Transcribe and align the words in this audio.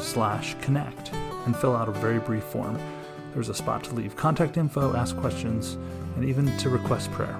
slash 0.00 0.54
connect 0.60 1.12
and 1.46 1.56
fill 1.56 1.74
out 1.76 1.88
a 1.88 1.92
very 1.92 2.18
brief 2.18 2.44
form. 2.44 2.78
There's 3.34 3.48
a 3.48 3.54
spot 3.54 3.84
to 3.84 3.94
leave 3.94 4.16
contact 4.16 4.56
info, 4.56 4.96
ask 4.96 5.16
questions, 5.16 5.76
and 6.16 6.24
even 6.24 6.56
to 6.58 6.70
request 6.70 7.10
prayer. 7.12 7.38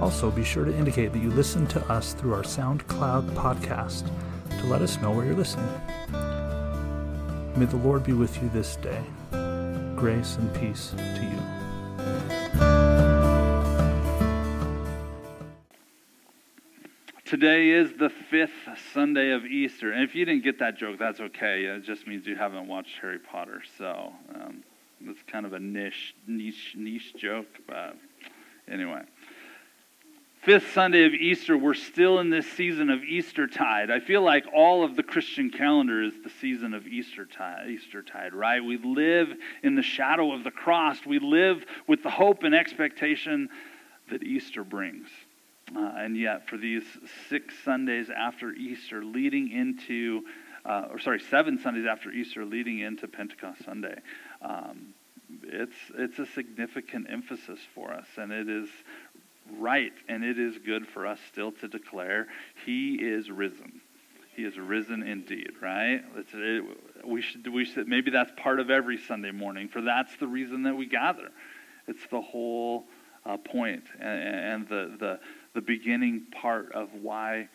Also, 0.00 0.30
be 0.30 0.44
sure 0.44 0.64
to 0.64 0.76
indicate 0.76 1.12
that 1.12 1.22
you 1.22 1.30
listen 1.30 1.66
to 1.68 1.80
us 1.92 2.12
through 2.12 2.34
our 2.34 2.42
SoundCloud 2.42 3.30
podcast 3.34 4.10
to 4.58 4.66
let 4.66 4.82
us 4.82 5.00
know 5.00 5.10
where 5.10 5.24
you're 5.24 5.34
listening. 5.34 5.68
May 7.56 7.66
the 7.66 7.76
Lord 7.76 8.04
be 8.04 8.12
with 8.12 8.42
you 8.42 8.48
this 8.48 8.76
day. 8.76 9.02
Grace 9.96 10.36
and 10.36 10.52
peace 10.54 10.90
to 10.96 11.22
you. 11.22 11.41
Today 17.32 17.70
is 17.70 17.94
the 17.94 18.10
fifth 18.10 18.52
Sunday 18.92 19.30
of 19.30 19.46
Easter. 19.46 19.90
And 19.90 20.04
if 20.04 20.14
you 20.14 20.26
didn't 20.26 20.44
get 20.44 20.58
that 20.58 20.76
joke, 20.76 20.98
that's 20.98 21.18
okay. 21.18 21.64
It 21.64 21.82
just 21.82 22.06
means 22.06 22.26
you 22.26 22.36
haven't 22.36 22.68
watched 22.68 22.98
Harry 23.00 23.18
Potter. 23.18 23.62
So 23.78 24.12
um, 24.34 24.62
it's 25.06 25.18
kind 25.28 25.46
of 25.46 25.54
a 25.54 25.58
niche, 25.58 26.14
niche, 26.26 26.74
niche 26.76 27.14
joke. 27.16 27.46
But 27.66 27.96
anyway. 28.70 29.04
Fifth 30.42 30.74
Sunday 30.74 31.06
of 31.06 31.14
Easter, 31.14 31.56
we're 31.56 31.72
still 31.72 32.18
in 32.18 32.28
this 32.28 32.46
season 32.52 32.90
of 32.90 33.02
Eastertide. 33.02 33.90
I 33.90 34.00
feel 34.00 34.20
like 34.20 34.44
all 34.54 34.84
of 34.84 34.94
the 34.94 35.02
Christian 35.02 35.48
calendar 35.48 36.02
is 36.02 36.12
the 36.22 36.30
season 36.42 36.74
of 36.74 36.86
Eastertide, 36.86 37.66
Eastertide, 37.66 38.34
right? 38.34 38.62
We 38.62 38.76
live 38.76 39.28
in 39.62 39.74
the 39.74 39.82
shadow 39.82 40.34
of 40.34 40.44
the 40.44 40.50
cross. 40.50 40.98
We 41.06 41.18
live 41.18 41.64
with 41.88 42.02
the 42.02 42.10
hope 42.10 42.42
and 42.42 42.54
expectation 42.54 43.48
that 44.10 44.22
Easter 44.22 44.64
brings. 44.64 45.08
Uh, 45.74 45.92
and 45.96 46.16
yet, 46.16 46.48
for 46.48 46.56
these 46.56 46.84
six 47.28 47.54
Sundays 47.64 48.10
after 48.10 48.52
Easter, 48.52 49.02
leading 49.02 49.50
into, 49.50 50.22
uh, 50.66 50.88
or 50.90 50.98
sorry, 50.98 51.20
seven 51.20 51.58
Sundays 51.58 51.86
after 51.86 52.10
Easter, 52.10 52.44
leading 52.44 52.80
into 52.80 53.08
Pentecost 53.08 53.64
Sunday, 53.64 53.98
um, 54.42 54.94
it's 55.44 55.76
it's 55.94 56.18
a 56.18 56.26
significant 56.26 57.06
emphasis 57.10 57.58
for 57.74 57.92
us, 57.92 58.06
and 58.16 58.32
it 58.32 58.48
is 58.48 58.68
right 59.58 59.92
and 60.08 60.24
it 60.24 60.38
is 60.38 60.56
good 60.64 60.86
for 60.86 61.06
us 61.06 61.18
still 61.30 61.52
to 61.52 61.68
declare 61.68 62.26
He 62.64 62.94
is 62.94 63.30
risen. 63.30 63.80
He 64.36 64.44
is 64.44 64.58
risen 64.58 65.02
indeed, 65.02 65.52
right? 65.60 66.02
It, 66.34 66.64
we 67.04 67.22
should 67.22 67.52
we 67.52 67.64
should 67.64 67.88
maybe 67.88 68.10
that's 68.10 68.32
part 68.36 68.60
of 68.60 68.70
every 68.70 68.98
Sunday 68.98 69.30
morning, 69.30 69.68
for 69.68 69.82
that's 69.82 70.14
the 70.16 70.26
reason 70.26 70.62
that 70.64 70.74
we 70.74 70.86
gather. 70.86 71.30
It's 71.86 72.06
the 72.10 72.20
whole 72.20 72.84
uh, 73.24 73.36
point 73.36 73.84
and, 74.00 74.20
and 74.22 74.68
the 74.68 74.96
the 74.98 75.20
the 75.54 75.60
beginning 75.60 76.26
part 76.40 76.72
of 76.72 76.88
why, 76.94 77.48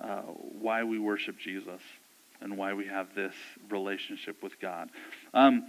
uh, 0.00 0.22
why 0.22 0.84
we 0.84 0.98
worship 0.98 1.38
Jesus 1.38 1.80
and 2.40 2.56
why 2.56 2.72
we 2.74 2.86
have 2.86 3.14
this 3.14 3.34
relationship 3.70 4.42
with 4.42 4.58
God. 4.60 4.90
Um, 5.34 5.66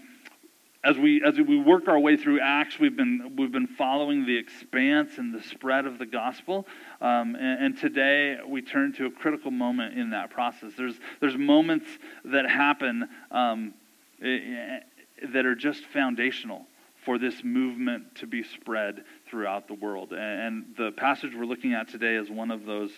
as 0.83 0.97
we 0.97 1.21
as 1.23 1.37
we 1.37 1.59
work 1.59 1.89
our 1.89 1.99
way 1.99 2.15
through 2.15 2.39
Acts, 2.39 2.79
we've 2.79 2.95
been 2.95 3.35
we've 3.37 3.51
been 3.51 3.67
following 3.67 4.25
the 4.25 4.37
expanse 4.37 5.17
and 5.17 5.33
the 5.33 5.43
spread 5.43 5.85
of 5.85 5.99
the 5.99 6.05
gospel, 6.05 6.65
um, 7.01 7.35
and, 7.35 7.65
and, 7.65 7.77
today 7.77 8.37
we 8.47 8.61
turn 8.61 8.93
to 8.93 9.05
a 9.05 9.11
critical 9.11 9.51
moment 9.51 9.97
in 9.97 10.11
that 10.11 10.29
process. 10.29 10.71
There's 10.77 10.95
there's 11.19 11.35
moments 11.35 11.87
that 12.23 12.49
happen 12.49 13.09
um, 13.29 13.73
that 14.21 15.45
are 15.45 15.55
just 15.55 15.83
foundational 15.83 16.65
for 17.09 17.17
this 17.17 17.43
movement 17.43 18.03
to 18.13 18.27
be 18.27 18.43
spread 18.43 19.03
throughout 19.27 19.67
the 19.67 19.73
world. 19.73 20.13
And 20.13 20.63
the 20.77 20.91
passage 20.91 21.31
we're 21.35 21.45
looking 21.45 21.73
at 21.73 21.87
today 21.87 22.13
is 22.13 22.29
one 22.29 22.51
of 22.51 22.65
those 22.67 22.91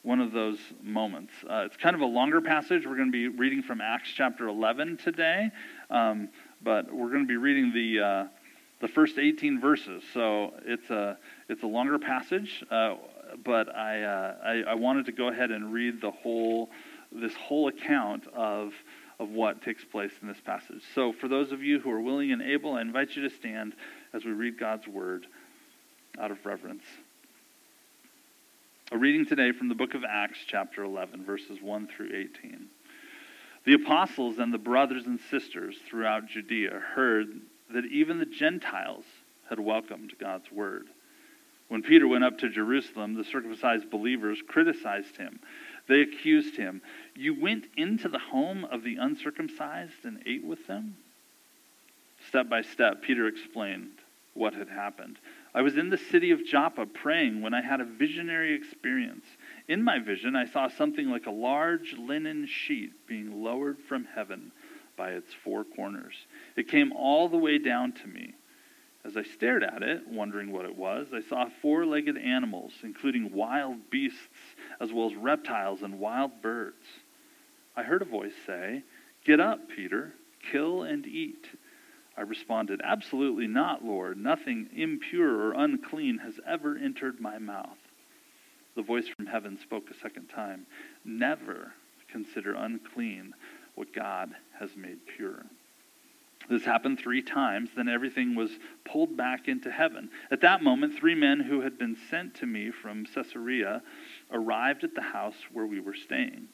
one 0.00 0.20
of 0.20 0.32
those 0.32 0.58
moments. 0.82 1.34
Uh, 1.44 1.64
it's 1.66 1.76
kind 1.76 1.94
of 1.94 2.00
a 2.00 2.06
longer 2.06 2.40
passage. 2.40 2.86
We're 2.86 2.96
going 2.96 3.12
to 3.12 3.12
be 3.12 3.28
reading 3.28 3.62
from 3.62 3.82
Acts 3.82 4.08
chapter 4.14 4.48
11 4.48 4.96
today, 4.96 5.50
um, 5.90 6.30
but 6.62 6.90
we're 6.90 7.10
going 7.10 7.24
to 7.24 7.28
be 7.28 7.36
reading 7.36 7.70
the 7.74 8.00
uh, 8.00 8.26
the 8.80 8.88
first 8.88 9.18
18 9.18 9.60
verses. 9.60 10.02
So 10.14 10.54
it's 10.64 10.88
a 10.88 11.18
it's 11.50 11.62
a 11.62 11.66
longer 11.66 11.98
passage, 11.98 12.64
uh, 12.70 12.94
but 13.44 13.68
I, 13.76 14.02
uh, 14.02 14.34
I 14.42 14.52
I 14.70 14.74
wanted 14.76 15.04
to 15.04 15.12
go 15.12 15.28
ahead 15.28 15.50
and 15.50 15.74
read 15.74 16.00
the 16.00 16.10
whole 16.10 16.70
this 17.12 17.34
whole 17.34 17.68
account 17.68 18.26
of 18.28 18.72
of 19.20 19.30
what 19.30 19.62
takes 19.62 19.84
place 19.84 20.12
in 20.22 20.28
this 20.28 20.40
passage. 20.44 20.82
So, 20.94 21.12
for 21.12 21.28
those 21.28 21.50
of 21.50 21.62
you 21.62 21.80
who 21.80 21.90
are 21.90 22.00
willing 22.00 22.30
and 22.30 22.40
able, 22.40 22.74
I 22.74 22.82
invite 22.82 23.16
you 23.16 23.28
to 23.28 23.34
stand 23.34 23.74
as 24.12 24.24
we 24.24 24.30
read 24.32 24.58
God's 24.58 24.86
word 24.86 25.26
out 26.20 26.30
of 26.30 26.44
reverence. 26.46 26.84
A 28.92 28.96
reading 28.96 29.26
today 29.26 29.52
from 29.52 29.68
the 29.68 29.74
book 29.74 29.94
of 29.94 30.04
Acts, 30.08 30.38
chapter 30.46 30.82
11, 30.84 31.24
verses 31.24 31.60
1 31.60 31.88
through 31.88 32.10
18. 32.14 32.68
The 33.66 33.74
apostles 33.74 34.38
and 34.38 34.54
the 34.54 34.58
brothers 34.58 35.04
and 35.04 35.20
sisters 35.30 35.76
throughout 35.88 36.28
Judea 36.28 36.80
heard 36.94 37.40
that 37.74 37.84
even 37.86 38.18
the 38.18 38.24
Gentiles 38.24 39.04
had 39.50 39.60
welcomed 39.60 40.14
God's 40.18 40.50
word. 40.50 40.86
When 41.68 41.82
Peter 41.82 42.08
went 42.08 42.24
up 42.24 42.38
to 42.38 42.48
Jerusalem, 42.48 43.14
the 43.14 43.24
circumcised 43.24 43.90
believers 43.90 44.38
criticized 44.46 45.16
him 45.18 45.40
they 45.88 46.02
accused 46.02 46.56
him. 46.56 46.82
You 47.14 47.38
went 47.38 47.66
into 47.76 48.08
the 48.08 48.18
home 48.18 48.64
of 48.64 48.82
the 48.82 48.96
uncircumcised 48.96 50.04
and 50.04 50.22
ate 50.26 50.44
with 50.44 50.66
them? 50.66 50.96
Step 52.28 52.48
by 52.48 52.62
step, 52.62 53.02
Peter 53.02 53.26
explained 53.26 53.92
what 54.34 54.54
had 54.54 54.68
happened. 54.68 55.18
I 55.54 55.62
was 55.62 55.76
in 55.76 55.90
the 55.90 55.98
city 55.98 56.30
of 56.30 56.44
Joppa 56.44 56.86
praying 56.86 57.40
when 57.40 57.54
I 57.54 57.60
had 57.60 57.80
a 57.80 57.84
visionary 57.84 58.54
experience. 58.54 59.24
In 59.66 59.82
my 59.82 59.98
vision, 59.98 60.36
I 60.36 60.46
saw 60.46 60.68
something 60.68 61.08
like 61.08 61.26
a 61.26 61.32
large 61.32 61.94
linen 61.94 62.46
sheet 62.46 62.92
being 63.06 63.42
lowered 63.42 63.78
from 63.88 64.04
heaven 64.04 64.52
by 64.96 65.10
its 65.12 65.32
four 65.42 65.64
corners. 65.64 66.14
It 66.56 66.68
came 66.68 66.92
all 66.92 67.28
the 67.28 67.38
way 67.38 67.58
down 67.58 67.92
to 67.92 68.06
me. 68.06 68.34
As 69.08 69.16
I 69.16 69.22
stared 69.22 69.64
at 69.64 69.82
it, 69.82 70.06
wondering 70.06 70.52
what 70.52 70.66
it 70.66 70.76
was, 70.76 71.14
I 71.14 71.22
saw 71.22 71.48
four 71.62 71.86
legged 71.86 72.18
animals, 72.18 72.74
including 72.82 73.32
wild 73.32 73.88
beasts 73.88 74.18
as 74.80 74.92
well 74.92 75.10
as 75.10 75.16
reptiles 75.16 75.80
and 75.80 75.98
wild 75.98 76.42
birds. 76.42 76.84
I 77.74 77.84
heard 77.84 78.02
a 78.02 78.04
voice 78.04 78.34
say, 78.44 78.82
Get 79.24 79.40
up, 79.40 79.70
Peter, 79.74 80.12
kill 80.52 80.82
and 80.82 81.06
eat. 81.06 81.46
I 82.18 82.20
responded, 82.20 82.82
Absolutely 82.84 83.46
not, 83.46 83.82
Lord. 83.82 84.18
Nothing 84.18 84.68
impure 84.76 85.40
or 85.40 85.52
unclean 85.54 86.18
has 86.18 86.38
ever 86.46 86.76
entered 86.76 87.18
my 87.18 87.38
mouth. 87.38 87.78
The 88.76 88.82
voice 88.82 89.08
from 89.08 89.24
heaven 89.24 89.58
spoke 89.58 89.90
a 89.90 89.94
second 89.94 90.26
time 90.26 90.66
Never 91.02 91.72
consider 92.12 92.52
unclean 92.52 93.32
what 93.74 93.94
God 93.94 94.34
has 94.58 94.76
made 94.76 94.98
pure. 95.16 95.46
This 96.48 96.64
happened 96.64 96.98
three 96.98 97.22
times. 97.22 97.70
Then 97.76 97.88
everything 97.88 98.34
was 98.34 98.50
pulled 98.84 99.16
back 99.16 99.48
into 99.48 99.70
heaven. 99.70 100.10
At 100.30 100.40
that 100.40 100.62
moment, 100.62 100.94
three 100.98 101.14
men 101.14 101.40
who 101.40 101.60
had 101.60 101.78
been 101.78 101.96
sent 102.10 102.34
to 102.36 102.46
me 102.46 102.70
from 102.70 103.04
Caesarea 103.04 103.82
arrived 104.30 104.84
at 104.84 104.94
the 104.94 105.02
house 105.02 105.36
where 105.52 105.66
we 105.66 105.80
were 105.80 105.94
staying. 105.94 106.48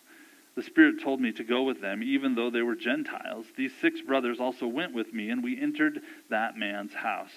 The 0.54 0.62
Spirit 0.62 1.00
told 1.00 1.20
me 1.20 1.32
to 1.32 1.44
go 1.44 1.64
with 1.64 1.80
them, 1.80 2.02
even 2.02 2.34
though 2.34 2.50
they 2.50 2.62
were 2.62 2.76
Gentiles. 2.76 3.46
These 3.56 3.72
six 3.80 4.00
brothers 4.00 4.38
also 4.38 4.68
went 4.68 4.94
with 4.94 5.12
me, 5.12 5.30
and 5.30 5.42
we 5.42 5.60
entered 5.60 6.00
that 6.30 6.56
man's 6.56 6.94
house. 6.94 7.32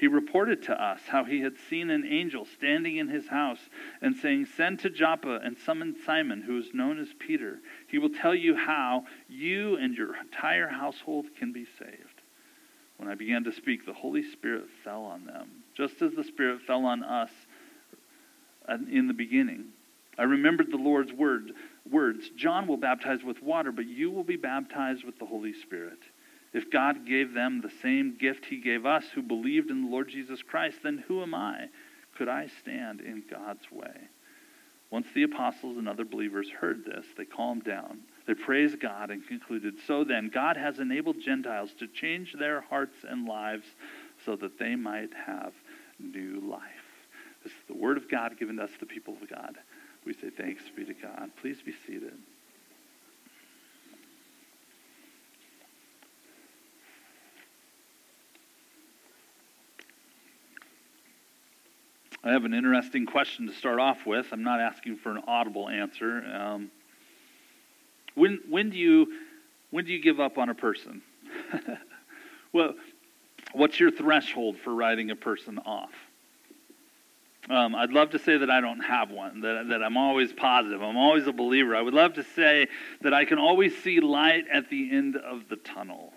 He 0.00 0.06
reported 0.06 0.62
to 0.62 0.82
us 0.82 1.02
how 1.08 1.24
he 1.24 1.42
had 1.42 1.58
seen 1.68 1.90
an 1.90 2.06
angel 2.06 2.46
standing 2.46 2.96
in 2.96 3.08
his 3.08 3.28
house 3.28 3.68
and 4.00 4.16
saying, 4.16 4.46
Send 4.46 4.78
to 4.78 4.88
Joppa 4.88 5.40
and 5.44 5.58
summon 5.58 5.94
Simon, 6.06 6.40
who 6.40 6.56
is 6.56 6.72
known 6.72 6.98
as 6.98 7.08
Peter. 7.18 7.58
He 7.86 7.98
will 7.98 8.08
tell 8.08 8.34
you 8.34 8.56
how 8.56 9.04
you 9.28 9.76
and 9.76 9.94
your 9.94 10.16
entire 10.16 10.68
household 10.68 11.26
can 11.38 11.52
be 11.52 11.66
saved. 11.78 12.22
When 12.96 13.10
I 13.10 13.14
began 13.14 13.44
to 13.44 13.52
speak, 13.52 13.84
the 13.84 13.92
Holy 13.92 14.22
Spirit 14.22 14.68
fell 14.82 15.02
on 15.02 15.26
them, 15.26 15.50
just 15.76 16.00
as 16.00 16.14
the 16.14 16.24
Spirit 16.24 16.62
fell 16.62 16.86
on 16.86 17.04
us 17.04 17.30
in 18.90 19.06
the 19.06 19.12
beginning. 19.12 19.66
I 20.16 20.22
remembered 20.22 20.70
the 20.70 20.78
Lord's 20.78 21.12
word, 21.12 21.52
words 21.90 22.30
John 22.36 22.66
will 22.66 22.78
baptize 22.78 23.22
with 23.22 23.42
water, 23.42 23.70
but 23.70 23.86
you 23.86 24.10
will 24.10 24.24
be 24.24 24.36
baptized 24.36 25.04
with 25.04 25.18
the 25.18 25.26
Holy 25.26 25.52
Spirit. 25.52 25.98
If 26.52 26.70
God 26.70 27.06
gave 27.06 27.32
them 27.32 27.60
the 27.60 27.70
same 27.82 28.16
gift 28.18 28.46
he 28.46 28.60
gave 28.60 28.84
us 28.84 29.04
who 29.14 29.22
believed 29.22 29.70
in 29.70 29.84
the 29.84 29.90
Lord 29.90 30.08
Jesus 30.08 30.42
Christ, 30.42 30.78
then 30.82 31.04
who 31.06 31.22
am 31.22 31.34
I? 31.34 31.68
Could 32.16 32.28
I 32.28 32.48
stand 32.60 33.00
in 33.00 33.22
God's 33.30 33.70
way? 33.70 34.08
Once 34.90 35.06
the 35.14 35.22
apostles 35.22 35.76
and 35.76 35.88
other 35.88 36.04
believers 36.04 36.50
heard 36.50 36.84
this, 36.84 37.06
they 37.16 37.24
calmed 37.24 37.62
down. 37.62 38.00
They 38.26 38.34
praised 38.34 38.80
God 38.80 39.10
and 39.10 39.26
concluded, 39.26 39.74
So 39.86 40.02
then, 40.02 40.28
God 40.28 40.56
has 40.56 40.80
enabled 40.80 41.20
Gentiles 41.20 41.70
to 41.78 41.86
change 41.86 42.34
their 42.36 42.60
hearts 42.62 42.96
and 43.08 43.28
lives 43.28 43.66
so 44.24 44.34
that 44.36 44.58
they 44.58 44.74
might 44.74 45.14
have 45.14 45.52
new 46.00 46.40
life. 46.40 46.62
This 47.44 47.52
is 47.52 47.58
the 47.68 47.76
word 47.76 47.96
of 47.96 48.10
God 48.10 48.36
given 48.38 48.56
to 48.56 48.64
us, 48.64 48.70
the 48.80 48.86
people 48.86 49.16
of 49.22 49.28
God. 49.30 49.56
We 50.04 50.12
say 50.12 50.30
thanks 50.30 50.64
be 50.74 50.84
to 50.84 50.94
God. 50.94 51.30
Please 51.40 51.62
be 51.62 51.74
seated. 51.86 52.14
I 62.22 62.32
have 62.32 62.44
an 62.44 62.52
interesting 62.52 63.06
question 63.06 63.46
to 63.46 63.54
start 63.54 63.78
off 63.78 64.04
with. 64.04 64.26
I'm 64.32 64.42
not 64.42 64.60
asking 64.60 64.96
for 64.96 65.10
an 65.10 65.22
audible 65.26 65.68
answer. 65.68 66.18
Um, 66.18 66.70
when, 68.14 68.40
when, 68.48 68.68
do 68.70 68.76
you, 68.76 69.06
when 69.70 69.86
do 69.86 69.92
you 69.92 70.02
give 70.02 70.20
up 70.20 70.36
on 70.36 70.50
a 70.50 70.54
person? 70.54 71.00
well, 72.52 72.74
what's 73.52 73.80
your 73.80 73.90
threshold 73.90 74.58
for 74.58 74.74
writing 74.74 75.10
a 75.10 75.16
person 75.16 75.58
off? 75.60 75.92
Um, 77.48 77.74
I'd 77.74 77.90
love 77.90 78.10
to 78.10 78.18
say 78.18 78.36
that 78.36 78.50
I 78.50 78.60
don't 78.60 78.80
have 78.80 79.10
one, 79.10 79.40
that, 79.40 79.68
that 79.70 79.82
I'm 79.82 79.96
always 79.96 80.30
positive. 80.30 80.82
I'm 80.82 80.98
always 80.98 81.26
a 81.26 81.32
believer. 81.32 81.74
I 81.74 81.80
would 81.80 81.94
love 81.94 82.14
to 82.14 82.22
say 82.22 82.68
that 83.00 83.14
I 83.14 83.24
can 83.24 83.38
always 83.38 83.76
see 83.82 84.00
light 84.00 84.44
at 84.52 84.68
the 84.68 84.92
end 84.92 85.16
of 85.16 85.48
the 85.48 85.56
tunnel, 85.56 86.12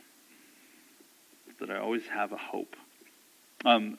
that 1.62 1.72
I 1.72 1.78
always 1.78 2.06
have 2.08 2.34
a 2.34 2.38
hope. 2.38 2.76
Um, 3.66 3.98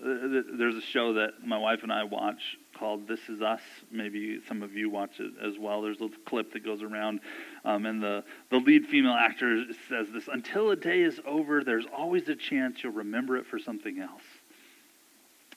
there's 0.59 0.77
a 0.77 0.83
show 0.83 1.15
that 1.15 1.47
my 1.47 1.57
wife 1.57 1.83
and 1.83 1.93
I 1.93 2.05
watch 2.05 2.59
called 2.79 3.09
This 3.09 3.21
Is 3.31 3.41
Us. 3.41 3.63
Maybe 3.91 4.41
some 4.47 4.63
of 4.63 4.75
you 4.75 4.91
watch 4.91 5.21
it 5.21 5.33
as 5.43 5.59
well. 5.59 5.81
There's 5.81 6.03
a 6.03 6.11
clip 6.27 6.53
that 6.53 6.65
goes 6.65 6.83
around, 6.83 7.21
um, 7.65 7.87
and 7.87 8.03
the, 8.03 8.25
the 8.51 8.59
lead 8.59 8.87
female 8.87 9.15
actor 9.15 9.65
says 9.89 10.09
this 10.13 10.29
Until 10.29 10.71
a 10.71 10.77
day 10.77 11.01
is 11.01 11.19
over, 11.27 11.65
there's 11.65 11.87
always 11.97 12.29
a 12.29 12.37
chance 12.37 12.83
you'll 12.83 12.93
remember 12.93 13.39
it 13.39 13.47
for 13.47 13.59
something 13.59 14.01
else. 14.01 14.23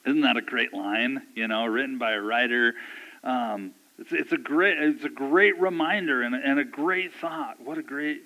Isn't 0.06 0.22
that 0.22 0.38
a 0.38 0.42
great 0.42 0.72
line? 0.72 1.22
You 1.34 1.48
know, 1.48 1.66
written 1.66 1.98
by 1.98 2.12
a 2.12 2.20
writer. 2.20 2.74
Um, 3.22 3.72
it's, 3.98 4.12
it's, 4.12 4.32
a 4.32 4.38
great, 4.38 4.78
it's 4.78 5.04
a 5.04 5.10
great 5.10 5.60
reminder 5.60 6.22
and 6.22 6.34
a, 6.34 6.38
and 6.38 6.58
a 6.58 6.64
great 6.64 7.12
thought. 7.12 7.60
What 7.60 7.76
a 7.76 7.82
great, 7.82 8.22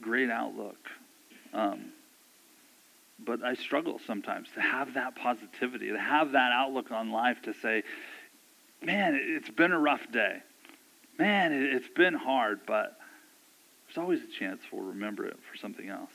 great 0.00 0.30
outlook. 0.30 0.78
Um, 1.52 1.92
but 3.24 3.42
I 3.44 3.54
struggle 3.54 4.00
sometimes 4.06 4.48
to 4.54 4.60
have 4.60 4.94
that 4.94 5.16
positivity, 5.16 5.88
to 5.90 5.98
have 5.98 6.32
that 6.32 6.52
outlook 6.52 6.90
on 6.90 7.10
life 7.10 7.42
to 7.42 7.54
say, 7.54 7.82
man, 8.82 9.18
it's 9.20 9.50
been 9.50 9.72
a 9.72 9.78
rough 9.78 10.10
day. 10.12 10.38
Man, 11.18 11.52
it's 11.52 11.88
been 11.88 12.14
hard, 12.14 12.60
but 12.66 12.98
there's 13.86 13.98
always 13.98 14.20
a 14.22 14.38
chance 14.38 14.60
we'll 14.72 14.82
remember 14.82 15.26
it 15.26 15.36
for 15.50 15.56
something 15.58 15.88
else. 15.88 16.10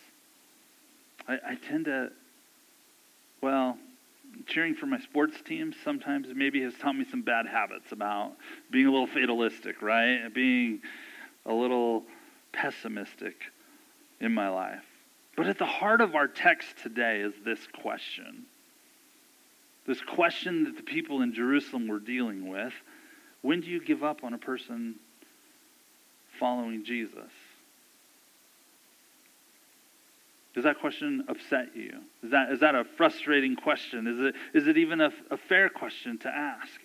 I, 1.28 1.34
I 1.34 1.56
tend 1.68 1.86
to, 1.86 2.12
well, 3.42 3.78
cheering 4.48 4.76
for 4.76 4.86
my 4.86 5.00
sports 5.00 5.36
team 5.46 5.74
sometimes 5.84 6.28
maybe 6.34 6.62
has 6.62 6.74
taught 6.76 6.96
me 6.96 7.06
some 7.10 7.22
bad 7.22 7.46
habits 7.46 7.92
about 7.92 8.34
being 8.72 8.88
a 8.88 8.92
little 8.92 9.08
fatalistic, 9.08 9.82
right? 9.82 10.34
Being 10.34 10.82
a 11.46 11.54
little 11.54 12.04
pessimistic 12.52 13.36
in 14.20 14.34
my 14.34 14.50
life. 14.50 14.84
But 15.36 15.48
at 15.48 15.58
the 15.58 15.66
heart 15.66 16.02
of 16.02 16.16
our 16.16 16.28
text 16.28 16.78
today 16.82 17.20
is 17.20 17.34
this 17.44 17.60
question. 17.82 18.46
This 19.86 20.02
question 20.02 20.64
that 20.64 20.78
the 20.78 20.84
people 20.84 21.22
in 21.22 21.34
Jerusalem 21.34 21.88
were 21.88 22.00
dealing 22.00 22.48
with 22.50 22.74
when 23.42 23.62
do 23.62 23.68
you 23.68 23.80
give 23.80 24.04
up 24.04 24.24
on 24.24 24.34
a 24.34 24.40
person 24.40 24.96
following 26.40 26.84
Jesus? 26.84 27.32
Does 30.56 30.64
that 30.64 30.80
question 30.80 31.26
upset 31.28 31.76
you? 31.76 31.92
Is 32.24 32.32
that, 32.32 32.52
is 32.52 32.62
that 32.62 32.76
a 32.76 32.86
frustrating 32.98 33.56
question? 33.56 34.08
Is 34.08 34.20
it, 34.20 34.36
is 34.58 34.68
it 34.68 34.78
even 34.78 35.02
a, 35.02 35.12
a 35.30 35.38
fair 35.38 35.70
question 35.70 36.18
to 36.20 36.30
ask? 36.30 36.80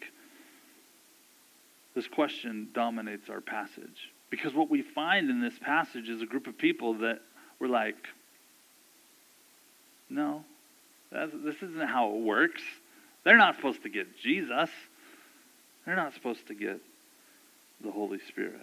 This 1.95 2.09
question 2.09 2.69
dominates 2.75 3.31
our 3.31 3.41
passage. 3.41 4.11
Because 4.29 4.55
what 4.55 4.69
we 4.69 4.83
find 4.83 5.31
in 5.31 5.41
this 5.41 5.59
passage 5.59 6.09
is 6.09 6.21
a 6.21 6.27
group 6.27 6.47
of 6.47 6.59
people 6.59 6.95
that 6.99 7.21
were 7.59 7.69
like, 7.69 7.97
no, 10.11 10.45
this 11.11 11.57
isn't 11.57 11.89
how 11.89 12.15
it 12.15 12.21
works. 12.21 12.63
They're 13.25 13.39
not 13.39 13.57
supposed 13.57 13.83
to 13.83 13.89
get 13.89 14.17
Jesus. 14.19 14.71
They're 15.87 15.97
not 15.97 16.15
supposed 16.15 16.47
to 16.49 16.55
get 16.55 16.81
the 17.83 17.91
Holy 17.91 18.19
Spirit. 18.29 18.61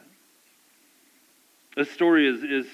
This 1.75 1.91
story 1.91 2.27
is, 2.27 2.43
is 2.43 2.65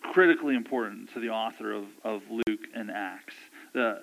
critically 0.00 0.54
important 0.54 1.12
to 1.14 1.20
the 1.20 1.30
author 1.30 1.72
of, 1.72 1.84
of 2.02 2.22
Luke 2.30 2.66
and 2.74 2.90
Acts. 2.90 3.34
The, 3.72 4.02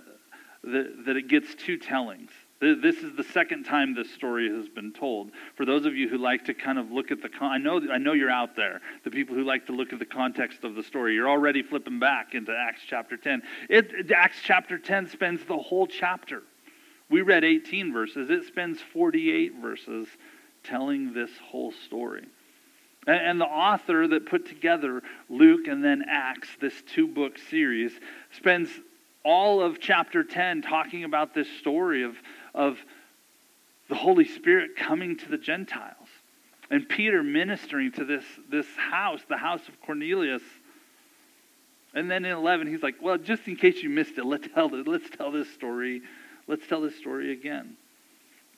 the, 0.63 0.93
that 1.05 1.17
it 1.17 1.27
gets 1.27 1.53
two 1.55 1.77
tellings. 1.77 2.31
This 2.61 2.97
is 2.97 3.15
the 3.17 3.23
second 3.23 3.63
time 3.63 3.95
this 3.95 4.13
story 4.13 4.47
has 4.55 4.69
been 4.69 4.93
told. 4.93 5.31
For 5.55 5.65
those 5.65 5.87
of 5.87 5.95
you 5.95 6.07
who 6.07 6.19
like 6.19 6.45
to 6.45 6.53
kind 6.53 6.77
of 6.77 6.91
look 6.91 7.09
at 7.09 7.19
the, 7.19 7.27
con- 7.27 7.51
I 7.51 7.57
know, 7.57 7.81
I 7.91 7.97
know 7.97 8.13
you're 8.13 8.29
out 8.29 8.55
there. 8.55 8.81
The 9.03 9.09
people 9.09 9.35
who 9.35 9.43
like 9.43 9.65
to 9.65 9.71
look 9.71 9.91
at 9.93 9.97
the 9.97 10.05
context 10.05 10.63
of 10.63 10.75
the 10.75 10.83
story, 10.83 11.15
you're 11.15 11.29
already 11.29 11.63
flipping 11.63 11.97
back 11.97 12.35
into 12.35 12.55
Acts 12.55 12.81
chapter 12.87 13.17
10. 13.17 13.41
It, 13.67 14.11
Acts 14.11 14.37
chapter 14.43 14.77
10 14.77 15.07
spends 15.07 15.43
the 15.45 15.57
whole 15.57 15.87
chapter. 15.87 16.43
We 17.09 17.23
read 17.23 17.43
18 17.43 17.91
verses. 17.91 18.29
It 18.29 18.45
spends 18.45 18.79
48 18.79 19.55
verses 19.59 20.07
telling 20.63 21.13
this 21.13 21.31
whole 21.43 21.71
story. 21.71 22.27
And, 23.07 23.41
the 23.41 23.45
author 23.45 24.07
that 24.09 24.27
put 24.27 24.45
together 24.45 25.01
Luke 25.27 25.67
and 25.67 25.83
then 25.83 26.05
Acts, 26.07 26.49
this 26.61 26.83
two-book 26.93 27.39
series, 27.49 27.91
spends 28.37 28.69
all 29.23 29.61
of 29.61 29.79
chapter 29.79 30.23
10 30.23 30.61
talking 30.61 31.03
about 31.03 31.33
this 31.33 31.47
story 31.59 32.03
of 32.03 32.15
of 32.53 32.77
the 33.89 33.95
Holy 33.95 34.25
Spirit 34.25 34.75
coming 34.75 35.17
to 35.17 35.29
the 35.29 35.37
Gentiles. 35.37 36.07
And 36.69 36.87
Peter 36.87 37.23
ministering 37.23 37.91
to 37.93 38.05
this, 38.05 38.23
this 38.49 38.67
house, 38.77 39.21
the 39.27 39.37
house 39.37 39.67
of 39.67 39.79
Cornelius. 39.81 40.41
And 41.93 42.09
then 42.09 42.23
in 42.23 42.31
11, 42.31 42.67
he's 42.67 42.81
like, 42.81 42.95
well, 43.01 43.17
just 43.17 43.47
in 43.47 43.57
case 43.57 43.83
you 43.83 43.89
missed 43.89 44.17
it, 44.17 44.25
let's 44.25 44.47
tell, 44.53 44.73
it, 44.73 44.87
let's 44.87 45.09
tell 45.09 45.31
this 45.31 45.51
story. 45.53 46.01
Let's 46.47 46.65
tell 46.67 46.81
this 46.81 46.97
story 46.97 47.33
again. 47.33 47.75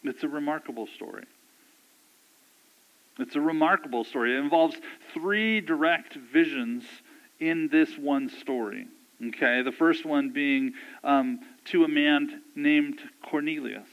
It's 0.03 0.23
a 0.23 0.27
remarkable 0.27 0.87
story. 0.87 1.23
It's 3.19 3.35
a 3.35 3.41
remarkable 3.41 4.03
story. 4.03 4.35
It 4.35 4.39
involves 4.39 4.75
three 5.13 5.61
direct 5.61 6.15
visions 6.15 6.83
in 7.39 7.69
this 7.69 7.97
one 7.97 8.29
story. 8.29 8.87
Okay, 9.27 9.61
the 9.61 9.71
first 9.71 10.05
one 10.05 10.31
being 10.31 10.73
um, 11.03 11.39
to 11.65 11.83
a 11.83 11.87
man 11.87 12.41
named 12.55 12.99
Cornelius, 13.21 13.87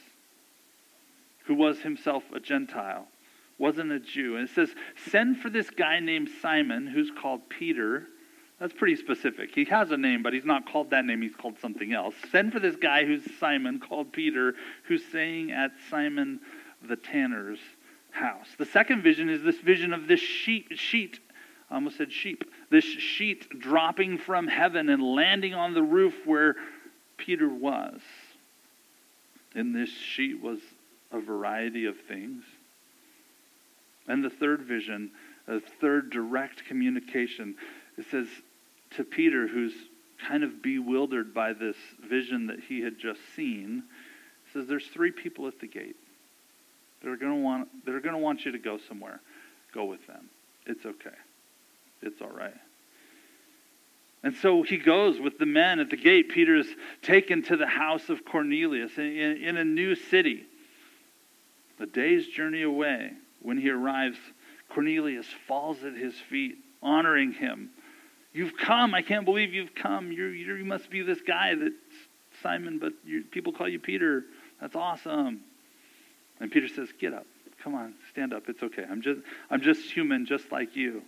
who 1.44 1.54
was 1.54 1.80
himself 1.80 2.24
a 2.34 2.40
Gentile, 2.40 3.06
wasn't 3.58 3.92
a 3.92 4.00
Jew. 4.00 4.36
And 4.36 4.48
it 4.48 4.54
says, 4.54 4.70
Send 5.08 5.38
for 5.38 5.50
this 5.50 5.70
guy 5.70 6.00
named 6.00 6.30
Simon, 6.40 6.86
who's 6.86 7.10
called 7.10 7.48
Peter. 7.48 8.06
That's 8.58 8.72
pretty 8.72 8.96
specific. 8.96 9.54
He 9.54 9.64
has 9.66 9.90
a 9.90 9.96
name, 9.96 10.22
but 10.22 10.32
he's 10.32 10.44
not 10.44 10.70
called 10.70 10.90
that 10.90 11.04
name. 11.04 11.22
He's 11.22 11.34
called 11.34 11.58
something 11.60 11.92
else. 11.92 12.14
Send 12.30 12.52
for 12.52 12.60
this 12.60 12.76
guy 12.76 13.04
who's 13.04 13.22
Simon, 13.38 13.80
called 13.80 14.12
Peter, 14.12 14.54
who's 14.84 15.04
staying 15.06 15.50
at 15.52 15.72
Simon 15.88 16.40
the 16.86 16.96
tanner's 16.96 17.58
house. 18.10 18.48
The 18.58 18.66
second 18.66 19.02
vision 19.02 19.28
is 19.28 19.42
this 19.42 19.58
vision 19.58 19.92
of 19.92 20.08
this 20.08 20.20
sheep, 20.20 20.68
sheet 20.74 21.20
I 21.70 21.76
almost 21.76 21.98
said 21.98 22.12
sheep. 22.12 22.44
This 22.70 22.84
sheet 22.84 23.60
dropping 23.60 24.18
from 24.18 24.48
heaven 24.48 24.88
and 24.88 25.02
landing 25.02 25.54
on 25.54 25.72
the 25.72 25.82
roof 25.82 26.14
where 26.26 26.56
Peter 27.30 27.48
was. 27.48 28.00
And 29.54 29.72
this 29.72 29.88
sheet 29.88 30.42
was 30.42 30.58
a 31.12 31.20
variety 31.20 31.86
of 31.86 31.94
things. 32.08 32.42
And 34.08 34.24
the 34.24 34.30
third 34.30 34.62
vision, 34.62 35.12
a 35.46 35.60
third 35.60 36.10
direct 36.10 36.64
communication, 36.64 37.54
it 37.96 38.06
says 38.10 38.26
to 38.96 39.04
Peter, 39.04 39.46
who's 39.46 39.72
kind 40.26 40.42
of 40.42 40.60
bewildered 40.60 41.32
by 41.32 41.52
this 41.52 41.76
vision 42.04 42.48
that 42.48 42.58
he 42.68 42.80
had 42.80 42.98
just 42.98 43.20
seen, 43.36 43.84
says, 44.52 44.66
There's 44.66 44.88
three 44.88 45.12
people 45.12 45.46
at 45.46 45.60
the 45.60 45.68
gate. 45.68 45.94
They're 47.00 47.16
going 47.16 47.36
to 47.36 47.44
want, 47.44 47.68
they're 47.86 48.00
going 48.00 48.16
to 48.16 48.20
want 48.20 48.44
you 48.44 48.50
to 48.50 48.58
go 48.58 48.76
somewhere. 48.88 49.20
Go 49.72 49.84
with 49.84 50.04
them. 50.08 50.28
It's 50.66 50.84
okay. 50.84 51.16
It's 52.02 52.20
all 52.20 52.36
right. 52.36 52.56
And 54.22 54.34
so 54.36 54.62
he 54.62 54.76
goes 54.76 55.18
with 55.18 55.38
the 55.38 55.46
men 55.46 55.80
at 55.80 55.90
the 55.90 55.96
gate. 55.96 56.28
Peter 56.30 56.56
is 56.56 56.66
taken 57.02 57.42
to 57.44 57.56
the 57.56 57.66
house 57.66 58.10
of 58.10 58.24
Cornelius 58.24 58.98
in, 58.98 59.04
in, 59.42 59.56
a 59.56 59.64
new 59.64 59.94
city. 59.94 60.44
A 61.78 61.86
day's 61.86 62.26
journey 62.26 62.62
away, 62.62 63.12
when 63.40 63.56
he 63.56 63.70
arrives, 63.70 64.18
Cornelius 64.68 65.26
falls 65.48 65.82
at 65.82 65.94
his 65.94 66.14
feet, 66.28 66.58
honoring 66.82 67.32
him. 67.32 67.70
You've 68.34 68.56
come. 68.56 68.94
I 68.94 69.00
can't 69.00 69.24
believe 69.24 69.54
you've 69.54 69.74
come. 69.74 70.12
You're, 70.12 70.34
you're, 70.34 70.58
you 70.58 70.64
must 70.66 70.90
be 70.90 71.02
this 71.02 71.20
guy 71.26 71.54
that 71.54 71.72
Simon, 72.42 72.78
but 72.78 72.92
people 73.30 73.52
call 73.52 73.68
you 73.68 73.78
Peter. 73.78 74.24
That's 74.60 74.76
awesome. 74.76 75.40
And 76.38 76.50
Peter 76.50 76.68
says, 76.68 76.90
Get 77.00 77.14
up. 77.14 77.26
Come 77.62 77.74
on, 77.74 77.94
stand 78.10 78.32
up. 78.32 78.48
It's 78.48 78.62
okay. 78.62 78.84
I'm 78.88 79.02
just, 79.02 79.20
I'm 79.50 79.60
just 79.60 79.90
human, 79.90 80.24
just 80.24 80.50
like 80.50 80.76
you. 80.76 81.02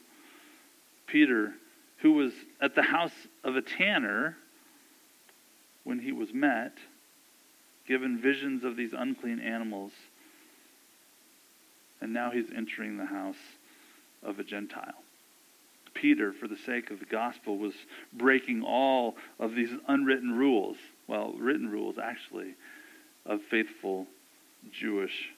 Peter, 1.06 1.54
who 2.02 2.12
was 2.12 2.32
at 2.60 2.74
the 2.74 2.82
house 2.82 3.14
of 3.44 3.56
a 3.56 3.62
tanner 3.62 4.36
when 5.84 6.00
he 6.00 6.12
was 6.12 6.34
met, 6.34 6.72
given 7.86 8.20
visions 8.20 8.64
of 8.64 8.76
these 8.76 8.92
unclean 8.92 9.38
animals, 9.38 9.92
and 12.00 12.12
now 12.12 12.30
he's 12.30 12.50
entering 12.54 12.96
the 12.96 13.06
house 13.06 13.36
of 14.22 14.40
a 14.40 14.44
Gentile. 14.44 15.02
Peter, 15.94 16.32
for 16.32 16.48
the 16.48 16.56
sake 16.56 16.90
of 16.90 16.98
the 16.98 17.04
gospel, 17.04 17.56
was 17.56 17.74
breaking 18.12 18.62
all 18.62 19.16
of 19.38 19.54
these 19.54 19.70
unwritten 19.86 20.36
rules, 20.36 20.76
well, 21.06 21.32
written 21.34 21.68
rules 21.68 21.98
actually, 21.98 22.54
of 23.26 23.40
faithful 23.42 24.06
Jewish 24.72 25.28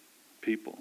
people. 0.41 0.79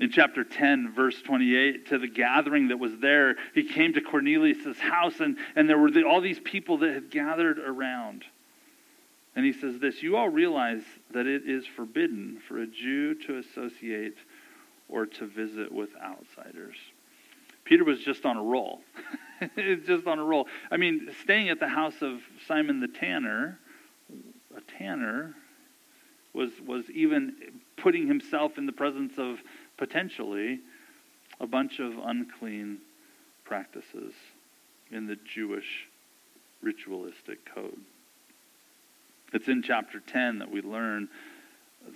In 0.00 0.10
chapter 0.10 0.42
10, 0.42 0.92
verse 0.92 1.20
28, 1.22 1.88
to 1.88 1.98
the 1.98 2.08
gathering 2.08 2.68
that 2.68 2.78
was 2.78 2.98
there, 2.98 3.36
he 3.54 3.62
came 3.62 3.92
to 3.92 4.00
Cornelius' 4.00 4.78
house, 4.78 5.20
and, 5.20 5.36
and 5.54 5.68
there 5.68 5.78
were 5.78 5.90
the, 5.90 6.02
all 6.02 6.20
these 6.20 6.40
people 6.40 6.78
that 6.78 6.92
had 6.92 7.10
gathered 7.10 7.60
around. 7.60 8.24
And 9.36 9.44
he 9.44 9.52
says 9.52 9.78
this 9.78 10.02
You 10.02 10.16
all 10.16 10.28
realize 10.28 10.82
that 11.12 11.26
it 11.26 11.48
is 11.48 11.64
forbidden 11.66 12.40
for 12.48 12.58
a 12.58 12.66
Jew 12.66 13.14
to 13.26 13.38
associate 13.38 14.16
or 14.88 15.06
to 15.06 15.26
visit 15.26 15.70
with 15.70 15.90
outsiders. 16.02 16.76
Peter 17.64 17.84
was 17.84 18.00
just 18.00 18.26
on 18.26 18.36
a 18.36 18.42
roll. 18.42 18.80
just 19.86 20.06
on 20.06 20.18
a 20.18 20.24
roll. 20.24 20.46
I 20.70 20.76
mean, 20.76 21.08
staying 21.22 21.48
at 21.48 21.60
the 21.60 21.68
house 21.68 22.02
of 22.02 22.20
Simon 22.46 22.80
the 22.80 22.88
tanner, 22.88 23.58
a 24.56 24.60
tanner, 24.78 25.34
was, 26.34 26.50
was 26.66 26.90
even 26.90 27.34
putting 27.76 28.06
himself 28.06 28.58
in 28.58 28.66
the 28.66 28.72
presence 28.72 29.14
of 29.18 29.38
potentially 29.76 30.60
a 31.40 31.46
bunch 31.46 31.78
of 31.78 31.92
unclean 32.02 32.78
practices 33.44 34.12
in 34.90 35.06
the 35.06 35.16
Jewish 35.16 35.88
ritualistic 36.62 37.44
code. 37.54 37.80
It's 39.32 39.48
in 39.48 39.62
chapter 39.62 40.00
10 40.00 40.38
that 40.38 40.50
we 40.50 40.62
learn 40.62 41.08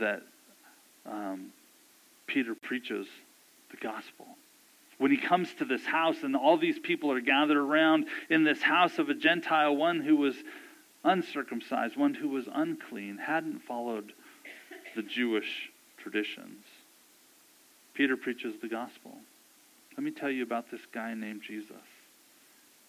that 0.01 0.23
um, 1.07 1.53
Peter 2.27 2.55
preaches 2.55 3.07
the 3.71 3.77
gospel. 3.77 4.27
When 4.99 5.13
he 5.13 5.17
comes 5.17 5.55
to 5.55 5.65
this 5.65 5.87
house 5.87 6.17
and 6.23 6.35
all 6.35 6.57
these 6.57 6.79
people 6.79 7.13
are 7.13 7.21
gathered 7.21 7.57
around 7.57 8.07
in 8.29 8.43
this 8.43 8.61
house 8.61 8.99
of 8.99 9.09
a 9.09 9.15
Gentile, 9.15 9.77
one 9.77 10.01
who 10.01 10.17
was 10.17 10.35
uncircumcised, 11.05 11.97
one 11.97 12.15
who 12.15 12.29
was 12.29 12.47
unclean, 12.53 13.19
hadn't 13.19 13.61
followed 13.61 14.13
the 14.97 15.03
Jewish 15.03 15.71
traditions. 15.97 16.65
Peter 17.99 18.17
preaches 18.17 18.55
the 18.63 18.69
gospel. 18.69 19.11
Let 19.97 20.05
me 20.05 20.13
tell 20.13 20.31
you 20.31 20.45
about 20.45 20.71
this 20.71 20.83
guy 20.95 21.15
named 21.15 21.43
Jesus. 21.45 21.75